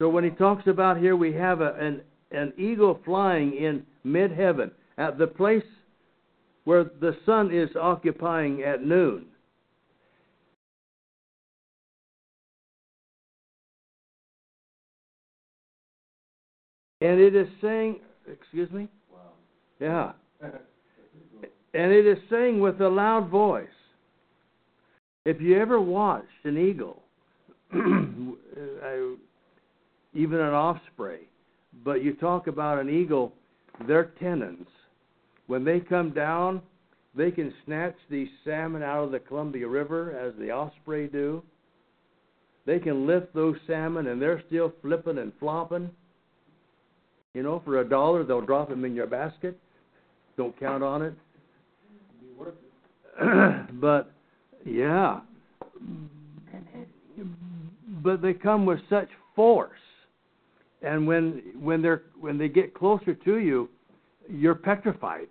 So 0.01 0.09
when 0.09 0.25
he 0.25 0.31
talks 0.31 0.67
about 0.67 0.97
here, 0.97 1.17
we 1.17 1.33
have 1.35 1.61
a, 1.61 1.75
an, 1.75 2.01
an 2.31 2.53
eagle 2.57 2.99
flying 3.05 3.55
in 3.55 3.85
mid 4.05 4.33
heaven 4.33 4.71
at 4.97 5.19
the 5.19 5.27
place 5.27 5.65
where 6.65 6.85
the 6.85 7.17
sun 7.27 7.55
is 7.55 7.69
occupying 7.77 8.63
at 8.63 8.83
noon. 8.83 9.27
And 17.01 17.21
it 17.21 17.37
is 17.37 17.49
saying, 17.61 18.01
excuse 18.31 18.71
me? 18.71 18.89
Wow. 19.13 20.13
Yeah. 20.43 20.49
and 21.79 21.93
it 21.93 22.07
is 22.07 22.19
saying 22.29 22.59
with 22.59 22.81
a 22.81 22.89
loud 22.89 23.29
voice. 23.29 23.69
If 25.25 25.41
you 25.41 25.61
ever 25.61 25.81
watched 25.81 26.27
an 26.45 26.59
eagle, 26.59 27.03
uh, 27.75 27.79
even 30.13 30.41
an 30.41 30.55
osprey, 30.55 31.29
but 31.85 32.03
you 32.03 32.15
talk 32.15 32.49
about 32.49 32.81
an 32.81 32.91
eagle, 32.91 33.33
their 33.87 34.07
tenons, 34.21 34.67
when 35.47 35.65
they 35.65 35.79
come 35.79 36.11
down, 36.11 36.63
they 37.15 37.31
can 37.31 37.55
snatch 37.65 37.97
these 38.11 38.29
salmon 38.45 38.83
out 38.83 39.05
of 39.05 39.13
the 39.13 39.21
Columbia 39.21 39.69
River 39.69 40.19
as 40.19 40.35
the 40.39 40.51
osprey 40.51 41.07
do. 41.07 41.43
They 42.67 42.81
can 42.81 43.07
lift 43.07 43.33
those 43.35 43.57
salmon 43.67 44.09
and 44.09 44.21
they're 44.21 44.43
still 44.49 44.73
flipping 44.83 45.19
and 45.19 45.33
flopping 45.39 45.91
you 47.35 47.45
know, 47.45 47.63
for 47.65 47.81
a 47.81 47.89
dollar, 47.89 48.25
they'll 48.25 48.41
drop 48.41 48.69
them 48.69 48.85
in 48.85 48.97
your 48.97 49.07
basket. 49.07 49.57
Don't 50.37 50.59
count 50.59 50.83
on 50.83 51.03
it. 51.03 51.15
but 53.81 54.13
yeah, 54.65 55.21
but 58.03 58.23
they 58.23 58.33
come 58.33 58.67
with 58.67 58.81
such 58.89 59.09
force, 59.35 59.79
and 60.83 61.07
when 61.07 61.43
when 61.61 61.83
they're 61.83 62.03
when 62.21 62.39
they 62.39 62.49
get 62.49 62.75
closer 62.75 63.15
to 63.15 63.39
you, 63.39 63.69
you're 64.29 64.55
petrified. 64.55 65.29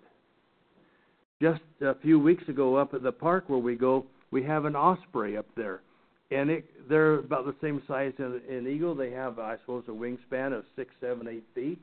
Just 1.40 1.60
a 1.80 1.94
few 2.00 2.18
weeks 2.18 2.48
ago, 2.48 2.76
up 2.76 2.94
at 2.94 3.02
the 3.02 3.12
park 3.12 3.44
where 3.46 3.60
we 3.60 3.76
go, 3.76 4.04
we 4.32 4.42
have 4.42 4.64
an 4.64 4.74
osprey 4.74 5.36
up 5.36 5.46
there, 5.56 5.82
and 6.30 6.50
it 6.50 6.64
they're 6.88 7.20
about 7.20 7.46
the 7.46 7.54
same 7.60 7.82
size 7.86 8.12
as 8.18 8.32
an 8.50 8.66
eagle. 8.66 8.94
They 8.94 9.12
have, 9.12 9.38
I 9.38 9.56
suppose, 9.60 9.84
a 9.88 9.92
wingspan 9.92 10.52
of 10.52 10.64
six, 10.76 10.90
seven, 11.00 11.28
eight 11.28 11.44
feet 11.54 11.78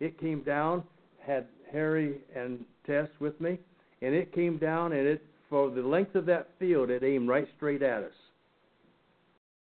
it 0.00 0.18
came 0.20 0.42
down, 0.42 0.84
had 1.24 1.46
Harry 1.72 2.18
and 2.34 2.64
Tess 2.86 3.08
with 3.20 3.40
me, 3.40 3.58
and 4.00 4.14
it 4.14 4.32
came 4.32 4.58
down 4.58 4.92
and 4.92 5.06
it 5.06 5.24
for 5.48 5.70
the 5.70 5.82
length 5.82 6.14
of 6.14 6.26
that 6.26 6.48
field 6.58 6.90
it 6.90 7.02
aimed 7.02 7.28
right 7.28 7.48
straight 7.56 7.82
at 7.82 8.02
us. 8.02 8.12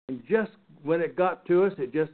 And 0.07 0.21
just 0.29 0.51
when 0.83 1.01
it 1.01 1.15
got 1.15 1.45
to 1.47 1.65
us, 1.65 1.73
it 1.77 1.93
just 1.93 2.11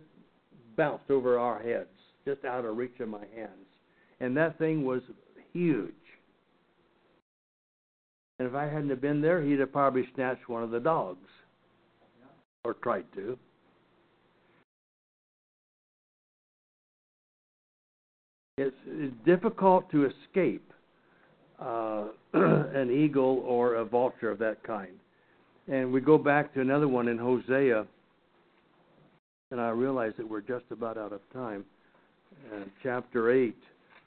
bounced 0.77 1.09
over 1.09 1.37
our 1.37 1.59
heads, 1.59 1.89
just 2.25 2.45
out 2.45 2.65
of 2.65 2.77
reach 2.77 2.99
of 2.99 3.09
my 3.09 3.25
hands. 3.35 3.67
And 4.19 4.35
that 4.37 4.57
thing 4.57 4.85
was 4.85 5.01
huge. 5.51 5.91
And 8.39 8.47
if 8.47 8.55
I 8.55 8.63
hadn't 8.63 8.89
have 8.89 9.01
been 9.01 9.21
there, 9.21 9.41
he'd 9.41 9.59
have 9.59 9.71
probably 9.71 10.07
snatched 10.15 10.47
one 10.47 10.63
of 10.63 10.71
the 10.71 10.79
dogs. 10.79 11.27
Or 12.63 12.75
tried 12.75 13.05
to. 13.15 13.37
it's, 18.61 18.75
it's 18.87 19.15
difficult 19.25 19.89
to 19.91 20.05
escape 20.05 20.70
uh, 21.61 22.05
an 22.33 22.89
eagle 22.91 23.43
or 23.45 23.75
a 23.75 23.85
vulture 23.85 24.31
of 24.31 24.39
that 24.39 24.63
kind. 24.63 24.91
And 25.67 25.91
we 25.91 26.01
go 26.01 26.17
back 26.17 26.53
to 26.55 26.61
another 26.61 26.87
one 26.87 27.07
in 27.07 27.17
Hosea, 27.17 27.85
and 29.51 29.61
I 29.61 29.69
realize 29.69 30.13
that 30.17 30.27
we're 30.27 30.41
just 30.41 30.65
about 30.71 30.97
out 30.97 31.13
of 31.13 31.21
time. 31.31 31.63
Uh, 32.51 32.63
chapter 32.81 33.31
8. 33.31 33.55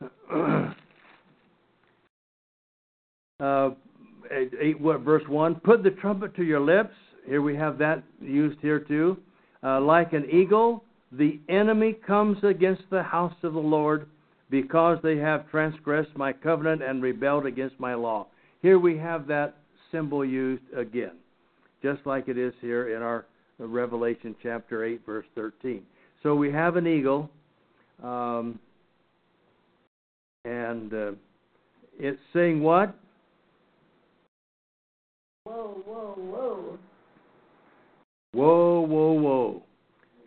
uh, 3.40 3.70
8 4.30 4.80
what, 4.80 5.00
verse 5.00 5.22
1 5.28 5.54
Put 5.56 5.82
the 5.82 5.90
trumpet 5.90 6.34
to 6.36 6.42
your 6.42 6.60
lips. 6.60 6.94
Here 7.26 7.42
we 7.42 7.54
have 7.56 7.78
that 7.78 8.02
used 8.20 8.58
here 8.60 8.80
too. 8.80 9.18
Uh, 9.62 9.80
like 9.80 10.12
an 10.12 10.28
eagle, 10.30 10.84
the 11.12 11.38
enemy 11.48 11.92
comes 11.92 12.42
against 12.42 12.82
the 12.90 13.02
house 13.02 13.34
of 13.42 13.52
the 13.54 13.58
Lord 13.58 14.06
because 14.50 14.98
they 15.02 15.16
have 15.16 15.50
transgressed 15.50 16.16
my 16.16 16.32
covenant 16.32 16.82
and 16.82 17.02
rebelled 17.02 17.46
against 17.46 17.78
my 17.78 17.94
law. 17.94 18.26
Here 18.62 18.78
we 18.78 18.96
have 18.98 19.26
that 19.28 19.56
symbol 19.90 20.24
used 20.24 20.62
again, 20.76 21.12
just 21.82 22.00
like 22.04 22.28
it 22.28 22.38
is 22.38 22.52
here 22.60 22.94
in 22.94 23.02
our 23.02 23.26
Revelation 23.58 24.34
chapter 24.42 24.84
8, 24.84 25.02
verse 25.06 25.26
13. 25.34 25.82
So 26.22 26.34
we 26.34 26.50
have 26.52 26.76
an 26.76 26.86
eagle. 26.86 27.30
Um, 28.02 28.58
and 30.44 30.92
uh, 30.92 31.12
it's 31.98 32.20
saying 32.32 32.60
what? 32.62 32.94
Whoa, 35.44 35.82
whoa, 35.86 36.14
whoa. 36.16 36.78
Woe, 38.34 38.80
woe, 38.80 39.12
woe 39.12 39.62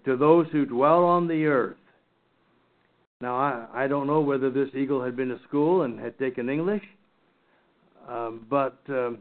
to 0.08 0.16
those 0.16 0.48
who 0.54 0.66
dwell 0.66 1.04
on 1.04 1.28
the 1.28 1.46
earth. 1.46 1.76
Now, 3.20 3.36
I, 3.36 3.66
I 3.74 3.88
don't 3.88 4.06
know 4.06 4.22
whether 4.22 4.52
this 4.52 4.70
eagle 4.76 5.04
had 5.04 5.16
been 5.16 5.30
to 5.30 5.40
school 5.48 5.82
and 5.84 6.00
had 6.00 6.18
taken 6.20 6.50
English, 6.50 6.84
um, 8.08 8.46
but 8.48 8.80
um, 8.90 9.18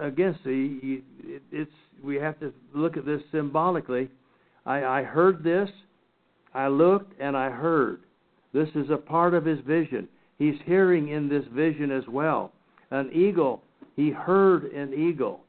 again, 0.00 0.38
see, 0.42 1.02
it, 1.24 1.42
it's 1.52 1.70
we 2.02 2.16
have 2.16 2.40
to 2.40 2.52
look 2.74 2.96
at 2.96 3.04
this 3.04 3.20
symbolically. 3.30 4.08
I, 4.64 4.84
I 4.84 5.02
heard 5.02 5.44
this, 5.44 5.68
I 6.54 6.68
looked, 6.68 7.20
and 7.20 7.36
I 7.36 7.50
heard. 7.50 8.00
This 8.54 8.68
is 8.74 8.88
a 8.90 8.96
part 8.96 9.34
of 9.34 9.44
his 9.44 9.60
vision. 9.60 10.08
He's 10.38 10.56
hearing 10.64 11.08
in 11.08 11.28
this 11.28 11.44
vision 11.52 11.90
as 11.90 12.04
well. 12.08 12.52
An 12.90 13.10
eagle, 13.12 13.62
he 13.96 14.10
heard 14.10 14.72
an 14.72 14.94
eagle 14.94 15.40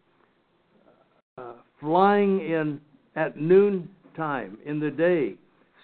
uh, 1.37 1.53
flying 1.79 2.41
in 2.41 2.81
at 3.15 3.39
noon 3.39 3.89
time 4.15 4.57
in 4.65 4.79
the 4.79 4.91
day, 4.91 5.35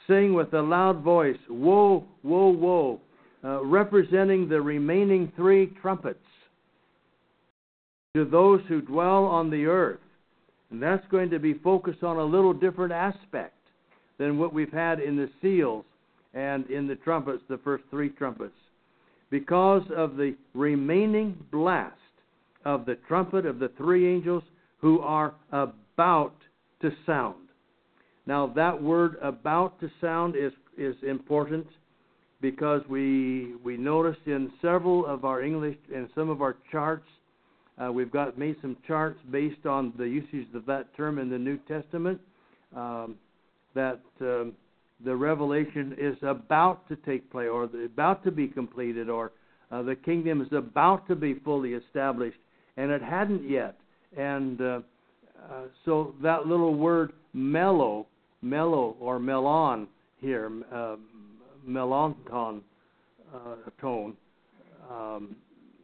saying 0.08 0.34
with 0.34 0.54
a 0.54 0.62
loud 0.62 1.02
voice, 1.02 1.38
Woe, 1.50 2.06
woe, 2.24 2.50
woe, 2.50 3.02
uh, 3.44 3.64
representing 3.64 4.50
the 4.50 4.62
remaining 4.62 5.32
three 5.36 5.68
trumpets 5.82 6.20
to 8.16 8.26
those 8.26 8.62
who 8.68 8.82
dwell 8.82 9.26
on 9.26 9.50
the 9.50 9.66
earth. 9.66 10.00
And 10.72 10.82
that's 10.82 11.06
going 11.10 11.30
to 11.30 11.40
be 11.40 11.54
focused 11.54 12.04
on 12.04 12.18
a 12.18 12.24
little 12.24 12.54
different 12.54 12.92
aspect 12.92 13.54
than 14.18 14.38
what 14.38 14.54
we've 14.54 14.72
had 14.72 15.00
in 15.00 15.16
the 15.16 15.30
seals 15.42 15.86
and 16.34 16.70
in 16.70 16.88
the 16.88 16.96
trumpets, 16.96 17.44
the 17.48 17.60
first 17.60 17.84
three 17.90 18.10
trumpets. 18.10 18.56
Because 19.30 19.84
of 19.96 20.16
the 20.16 20.36
remaining 20.54 21.38
blast 21.52 21.96
of 22.66 22.86
the 22.86 22.96
trumpet 23.08 23.46
of 23.46 23.60
the 23.60 23.72
three 23.78 24.14
angels 24.14 24.44
who 24.80 25.00
are 25.00 25.34
about 25.52 26.36
to 26.82 26.92
sound. 27.06 27.47
Now, 28.28 28.48
that 28.56 28.82
word 28.82 29.16
about 29.22 29.80
to 29.80 29.90
sound 30.02 30.36
is, 30.36 30.52
is 30.78 30.96
important 31.02 31.66
because 32.42 32.82
we, 32.90 33.56
we 33.64 33.78
noticed 33.78 34.20
in 34.26 34.52
several 34.62 35.06
of 35.06 35.26
our 35.26 35.42
English 35.42 35.78
and 35.96 36.10
some 36.14 36.30
of 36.30 36.42
our 36.42 36.58
charts, 36.72 37.08
uh, 37.82 37.92
we've 37.92 38.12
got 38.12 38.38
made 38.38 38.58
some 38.62 38.76
charts 38.86 39.20
based 39.32 39.66
on 39.66 39.94
the 39.98 40.04
usage 40.04 40.48
of 40.54 40.66
that 40.66 40.96
term 40.96 41.20
in 41.20 41.30
the 41.30 41.38
New 41.38 41.58
Testament. 41.68 42.20
Um, 42.76 43.16
that 43.74 44.02
um, 44.22 44.54
the 45.06 45.16
revelation 45.16 45.96
is 45.98 46.18
about 46.22 46.88
to 46.90 46.96
take 46.98 47.32
place, 47.32 47.48
or 47.52 47.70
about 47.86 48.24
to 48.24 48.32
be 48.32 48.48
completed, 48.48 49.10
or 49.10 49.32
uh, 49.72 49.84
the 49.84 49.96
kingdom 49.96 50.42
is 50.42 50.52
about 50.52 51.08
to 51.08 51.16
be 51.16 51.36
fully 51.36 51.74
established, 51.74 52.40
and 52.76 52.92
it 52.92 53.02
hadn't 53.02 53.48
yet. 53.48 53.78
And 54.18 54.60
uh, 54.60 54.80
uh, 55.50 55.62
so 55.86 56.16
that 56.24 56.48
little 56.48 56.74
word 56.74 57.14
mellow, 57.34 58.08
mellow 58.42 58.96
or 59.00 59.20
melon 59.20 59.88
here, 60.20 60.52
uh, 60.74 60.96
melanton 61.66 62.62
uh, 63.34 63.70
tone, 63.82 64.16
um, 64.90 65.36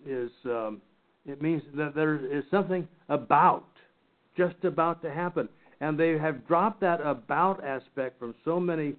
is 0.05 0.31
um, 0.45 0.81
it 1.25 1.41
means 1.41 1.63
that 1.75 1.95
there 1.95 2.15
is 2.15 2.43
something 2.51 2.87
about, 3.09 3.65
just 4.35 4.55
about 4.63 5.01
to 5.03 5.11
happen. 5.11 5.47
And 5.79 5.99
they 5.99 6.17
have 6.17 6.47
dropped 6.47 6.81
that 6.81 7.01
about 7.01 7.63
aspect 7.63 8.19
from 8.19 8.35
so 8.45 8.59
many 8.59 8.95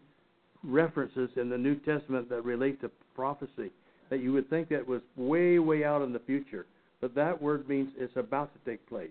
references 0.63 1.31
in 1.37 1.49
the 1.49 1.59
New 1.59 1.77
Testament 1.77 2.29
that 2.31 2.45
relate 2.45 2.81
to 2.81 2.91
prophecy 3.15 3.71
that 4.11 4.21
you 4.21 4.33
would 4.33 4.49
think 4.51 4.69
that 4.69 4.87
was 4.87 5.01
way, 5.17 5.59
way 5.59 5.85
out 5.85 6.03
in 6.03 6.13
the 6.13 6.19
future. 6.21 6.67
But 7.01 7.15
that 7.15 7.41
word 7.41 7.69
means 7.69 7.91
it's 7.97 8.17
about 8.17 8.53
to 8.55 8.71
take 8.71 8.87
place. 8.89 9.11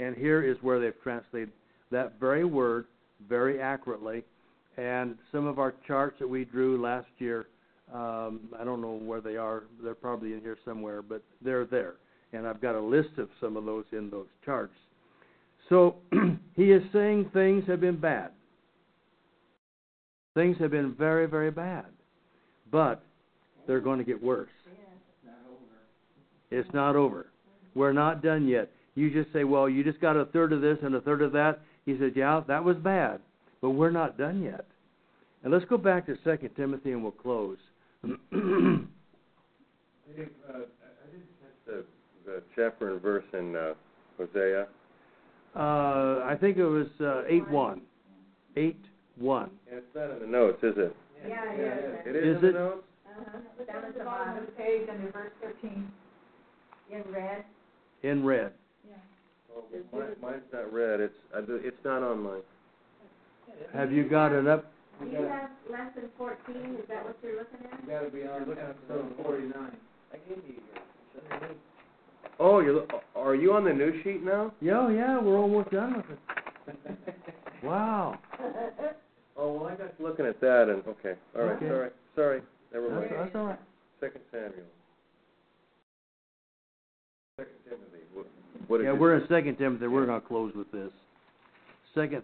And 0.00 0.16
here 0.16 0.42
is 0.42 0.56
where 0.62 0.80
they've 0.80 1.02
translated 1.02 1.50
that 1.90 2.18
very 2.20 2.44
word 2.44 2.86
very 3.28 3.60
accurately. 3.60 4.22
And 4.76 5.16
some 5.32 5.46
of 5.46 5.58
our 5.58 5.74
charts 5.86 6.16
that 6.20 6.28
we 6.28 6.44
drew 6.44 6.80
last 6.80 7.08
year, 7.18 7.46
um, 7.92 8.40
I 8.58 8.64
don't 8.64 8.80
know 8.80 8.94
where 8.94 9.20
they 9.20 9.36
are. 9.36 9.64
They're 9.82 9.94
probably 9.94 10.34
in 10.34 10.40
here 10.40 10.56
somewhere, 10.64 11.02
but 11.02 11.22
they're 11.42 11.64
there. 11.64 11.94
And 12.32 12.46
I've 12.46 12.60
got 12.60 12.74
a 12.74 12.80
list 12.80 13.18
of 13.18 13.28
some 13.40 13.56
of 13.56 13.64
those 13.64 13.84
in 13.92 14.10
those 14.10 14.26
charts. 14.44 14.74
So 15.68 15.96
he 16.54 16.70
is 16.70 16.82
saying 16.92 17.30
things 17.32 17.64
have 17.66 17.80
been 17.80 17.98
bad. 17.98 18.30
Things 20.34 20.56
have 20.60 20.70
been 20.70 20.94
very, 20.94 21.26
very 21.26 21.50
bad. 21.50 21.86
But 22.70 23.02
they're 23.66 23.80
going 23.80 23.98
to 23.98 24.04
get 24.04 24.22
worse. 24.22 24.48
It's 26.50 26.68
not 26.72 26.96
over. 26.96 27.26
We're 27.74 27.92
not 27.92 28.22
done 28.22 28.46
yet. 28.46 28.70
You 28.94 29.10
just 29.10 29.32
say, 29.32 29.44
well, 29.44 29.68
you 29.68 29.84
just 29.84 30.00
got 30.00 30.16
a 30.16 30.24
third 30.26 30.52
of 30.52 30.60
this 30.60 30.78
and 30.82 30.94
a 30.94 31.00
third 31.00 31.22
of 31.22 31.32
that. 31.32 31.60
He 31.88 31.96
said, 31.98 32.12
yeah, 32.14 32.42
that 32.48 32.62
was 32.62 32.76
bad, 32.76 33.20
but 33.62 33.70
we're 33.70 33.90
not 33.90 34.18
done 34.18 34.42
yet. 34.42 34.66
And 35.42 35.50
let's 35.50 35.64
go 35.64 35.78
back 35.78 36.04
to 36.04 36.18
Second 36.22 36.50
Timothy 36.54 36.92
and 36.92 37.02
we'll 37.02 37.12
close. 37.12 37.56
Dave, 38.02 38.18
uh, 38.30 38.36
I 38.36 38.38
didn't 41.10 41.30
catch 41.40 41.56
the, 41.66 41.84
the 42.26 42.42
chapter 42.54 42.92
and 42.92 43.00
verse 43.00 43.24
in 43.32 43.56
uh, 43.56 43.72
Hosea. 44.18 44.66
Uh, 45.56 46.20
I 46.26 46.36
think 46.38 46.58
it 46.58 46.66
was 46.66 46.88
uh, 47.00 47.22
eight 47.26 47.48
one. 47.48 47.80
Eight 48.58 48.84
one. 49.16 49.48
And 49.70 49.78
it's 49.78 49.86
not 49.94 50.10
in 50.10 50.18
the 50.20 50.26
notes, 50.26 50.62
is 50.62 50.74
it? 50.76 50.94
Yeah, 51.26 51.42
yeah, 51.56 51.58
yeah. 51.58 52.10
It 52.10 52.16
is, 52.16 52.36
Is 52.36 52.42
in 52.42 52.48
it? 52.50 52.52
the 52.52 52.58
notes? 52.58 52.84
Uh-huh. 53.08 53.38
Down 53.64 53.84
at 53.86 53.96
the 53.96 54.04
bottom 54.04 54.36
of 54.36 54.44
the 54.44 54.52
page 54.52 54.86
under 54.90 55.10
verse 55.10 55.32
thirteen. 55.40 55.90
In 56.92 57.02
red. 57.10 57.44
In 58.02 58.26
red. 58.26 58.52
Oh, 59.58 59.64
mine, 59.92 60.08
mine's 60.22 60.42
not 60.52 60.72
red. 60.72 61.00
It's 61.00 61.14
I 61.36 61.40
do, 61.40 61.60
it's 61.62 61.76
not 61.84 62.02
on 62.02 62.22
mine. 62.22 62.40
Have 63.74 63.92
you 63.92 64.08
got 64.08 64.32
it 64.32 64.46
up? 64.46 64.70
Do 65.02 65.06
you 65.10 65.22
have 65.22 65.50
less 65.70 65.90
than 65.94 66.04
fourteen, 66.16 66.76
is 66.80 66.88
that 66.88 67.04
what 67.04 67.16
you're 67.22 67.38
looking 67.38 67.66
at? 67.72 67.86
Gotta 67.88 68.10
be 68.10 68.22
on 68.22 68.42
episode 68.42 69.14
forty-nine. 69.22 69.76
I 70.12 70.16
gave 70.28 70.38
you 70.46 70.54
yours. 71.40 71.56
Oh, 72.40 72.60
you're 72.60 72.86
are 73.16 73.34
you 73.34 73.52
on 73.52 73.64
the 73.64 73.72
new 73.72 74.00
sheet 74.02 74.24
now? 74.24 74.52
Yeah, 74.60 74.78
oh, 74.80 74.88
yeah, 74.88 75.20
we're 75.20 75.38
almost 75.38 75.70
done 75.70 75.96
with 75.96 76.06
it. 76.10 77.14
Wow. 77.64 78.18
Oh 79.40 79.52
well, 79.52 79.66
I 79.68 79.76
got 79.76 79.94
you 79.98 80.04
looking 80.04 80.26
at 80.26 80.40
that 80.40 80.68
and 80.68 80.82
okay, 80.88 81.14
all 81.38 81.44
right, 81.44 81.56
Okay. 81.56 81.68
sorry, 81.68 81.90
sorry, 82.16 82.42
never 82.72 82.88
That's, 82.88 83.00
mind. 83.12 83.20
that's 83.22 83.36
all 83.36 83.44
right. 83.46 83.58
Second 84.00 84.20
Samuel. 84.32 84.66
What, 88.68 88.80
what 88.80 88.84
Yeah, 88.84 88.92
we're 88.92 89.16
in 89.16 89.26
Second 89.28 89.56
Timothy. 89.56 89.88
We're 89.88 90.06
going 90.06 90.20
to 90.20 90.26
close 90.26 90.54
with 90.54 90.70
this. 90.70 90.90
Second, 91.94 92.22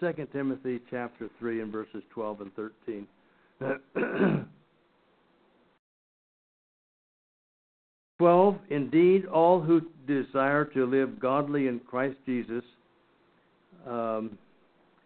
Second 0.00 0.28
Timothy 0.32 0.80
chapter 0.90 1.28
three 1.38 1.60
and 1.60 1.70
verses 1.70 2.02
twelve 2.12 2.40
and 2.40 2.50
thirteen. 2.54 3.06
Twelve. 8.18 8.56
Indeed, 8.68 9.26
all 9.26 9.60
who 9.60 9.82
desire 10.06 10.64
to 10.66 10.86
live 10.86 11.20
godly 11.20 11.68
in 11.68 11.80
Christ 11.80 12.16
Jesus 12.26 12.64
um, 13.86 14.36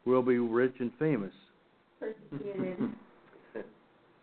will 0.05 0.23
be 0.23 0.39
rich 0.39 0.75
and 0.81 0.91
famous. 0.99 1.33
Persecuted. 2.01 2.91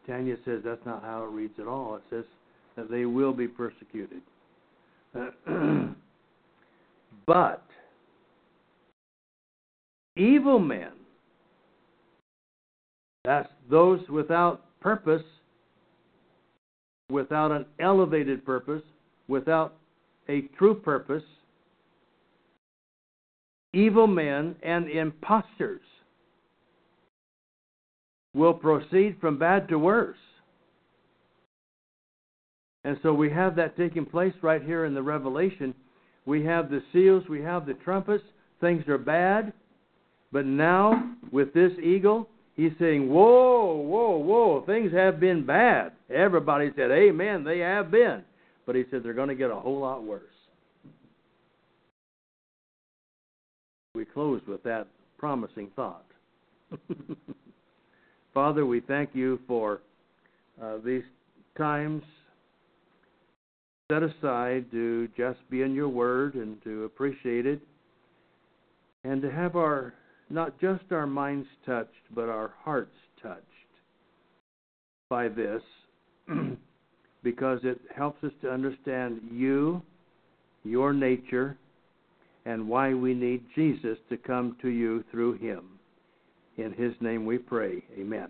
Tanya 0.07 0.35
says 0.45 0.61
that's 0.65 0.85
not 0.85 1.03
how 1.03 1.23
it 1.23 1.29
reads 1.29 1.59
at 1.59 1.67
all. 1.67 1.95
It 1.95 2.03
says 2.09 2.25
that 2.75 2.89
they 2.89 3.05
will 3.05 3.33
be 3.33 3.47
persecuted. 3.47 4.21
but 7.25 7.63
evil 10.15 10.59
men, 10.59 10.91
that's 13.23 13.49
those 13.69 13.99
without 14.09 14.65
purpose, 14.79 15.23
without 17.09 17.51
an 17.51 17.65
elevated 17.79 18.45
purpose, 18.45 18.83
without 19.27 19.73
a 20.29 20.41
true 20.57 20.75
purpose, 20.75 21.23
evil 23.73 24.07
men 24.07 24.55
and 24.63 24.89
impostors 24.89 25.81
will 28.33 28.53
proceed 28.53 29.17
from 29.19 29.37
bad 29.37 29.67
to 29.67 29.77
worse. 29.77 30.17
And 32.83 32.97
so 33.03 33.13
we 33.13 33.29
have 33.29 33.55
that 33.57 33.77
taking 33.77 34.05
place 34.05 34.33
right 34.41 34.63
here 34.63 34.85
in 34.85 34.93
the 34.93 35.01
Revelation. 35.03 35.73
We 36.25 36.43
have 36.45 36.69
the 36.69 36.81
seals, 36.91 37.23
we 37.29 37.41
have 37.41 37.65
the 37.65 37.73
trumpets, 37.75 38.23
things 38.59 38.87
are 38.87 38.97
bad. 38.97 39.53
But 40.31 40.45
now, 40.45 41.13
with 41.31 41.53
this 41.53 41.71
eagle, 41.83 42.27
he's 42.55 42.71
saying, 42.79 43.09
Whoa, 43.09 43.75
whoa, 43.75 44.17
whoa, 44.17 44.63
things 44.65 44.91
have 44.93 45.19
been 45.19 45.45
bad. 45.45 45.91
Everybody 46.09 46.71
said, 46.75 46.91
Amen, 46.91 47.43
they 47.43 47.59
have 47.59 47.91
been. 47.91 48.23
But 48.65 48.75
he 48.75 48.85
said 48.89 49.03
they're 49.03 49.13
going 49.13 49.29
to 49.29 49.35
get 49.35 49.51
a 49.51 49.55
whole 49.55 49.79
lot 49.79 50.03
worse. 50.03 50.23
We 53.93 54.05
close 54.05 54.41
with 54.47 54.63
that 54.63 54.87
promising 55.17 55.69
thought. 55.75 56.05
Father, 58.33 58.65
we 58.65 58.79
thank 58.79 59.09
you 59.13 59.39
for 59.47 59.81
uh, 60.61 60.77
these 60.85 61.03
times 61.57 62.01
set 63.91 64.03
aside 64.03 64.71
to 64.71 65.09
just 65.17 65.39
be 65.49 65.63
in 65.63 65.73
your 65.75 65.89
word 65.89 66.35
and 66.35 66.63
to 66.63 66.85
appreciate 66.85 67.45
it 67.45 67.61
and 69.03 69.21
to 69.21 69.29
have 69.29 69.57
our 69.57 69.93
not 70.29 70.57
just 70.61 70.83
our 70.91 71.05
minds 71.05 71.47
touched 71.65 71.89
but 72.15 72.29
our 72.29 72.53
hearts 72.63 72.95
touched 73.21 73.43
by 75.09 75.27
this 75.27 75.61
because 77.23 77.59
it 77.63 77.81
helps 77.93 78.23
us 78.23 78.31
to 78.41 78.49
understand 78.49 79.19
you 79.29 79.81
your 80.63 80.93
nature 80.93 81.57
and 82.45 82.65
why 82.65 82.93
we 82.93 83.13
need 83.13 83.43
Jesus 83.55 83.97
to 84.09 84.15
come 84.15 84.55
to 84.61 84.69
you 84.69 85.03
through 85.11 85.33
him. 85.33 85.65
In 86.57 86.71
his 86.73 86.93
name 87.01 87.25
we 87.25 87.37
pray. 87.37 87.83
Amen 87.99 88.29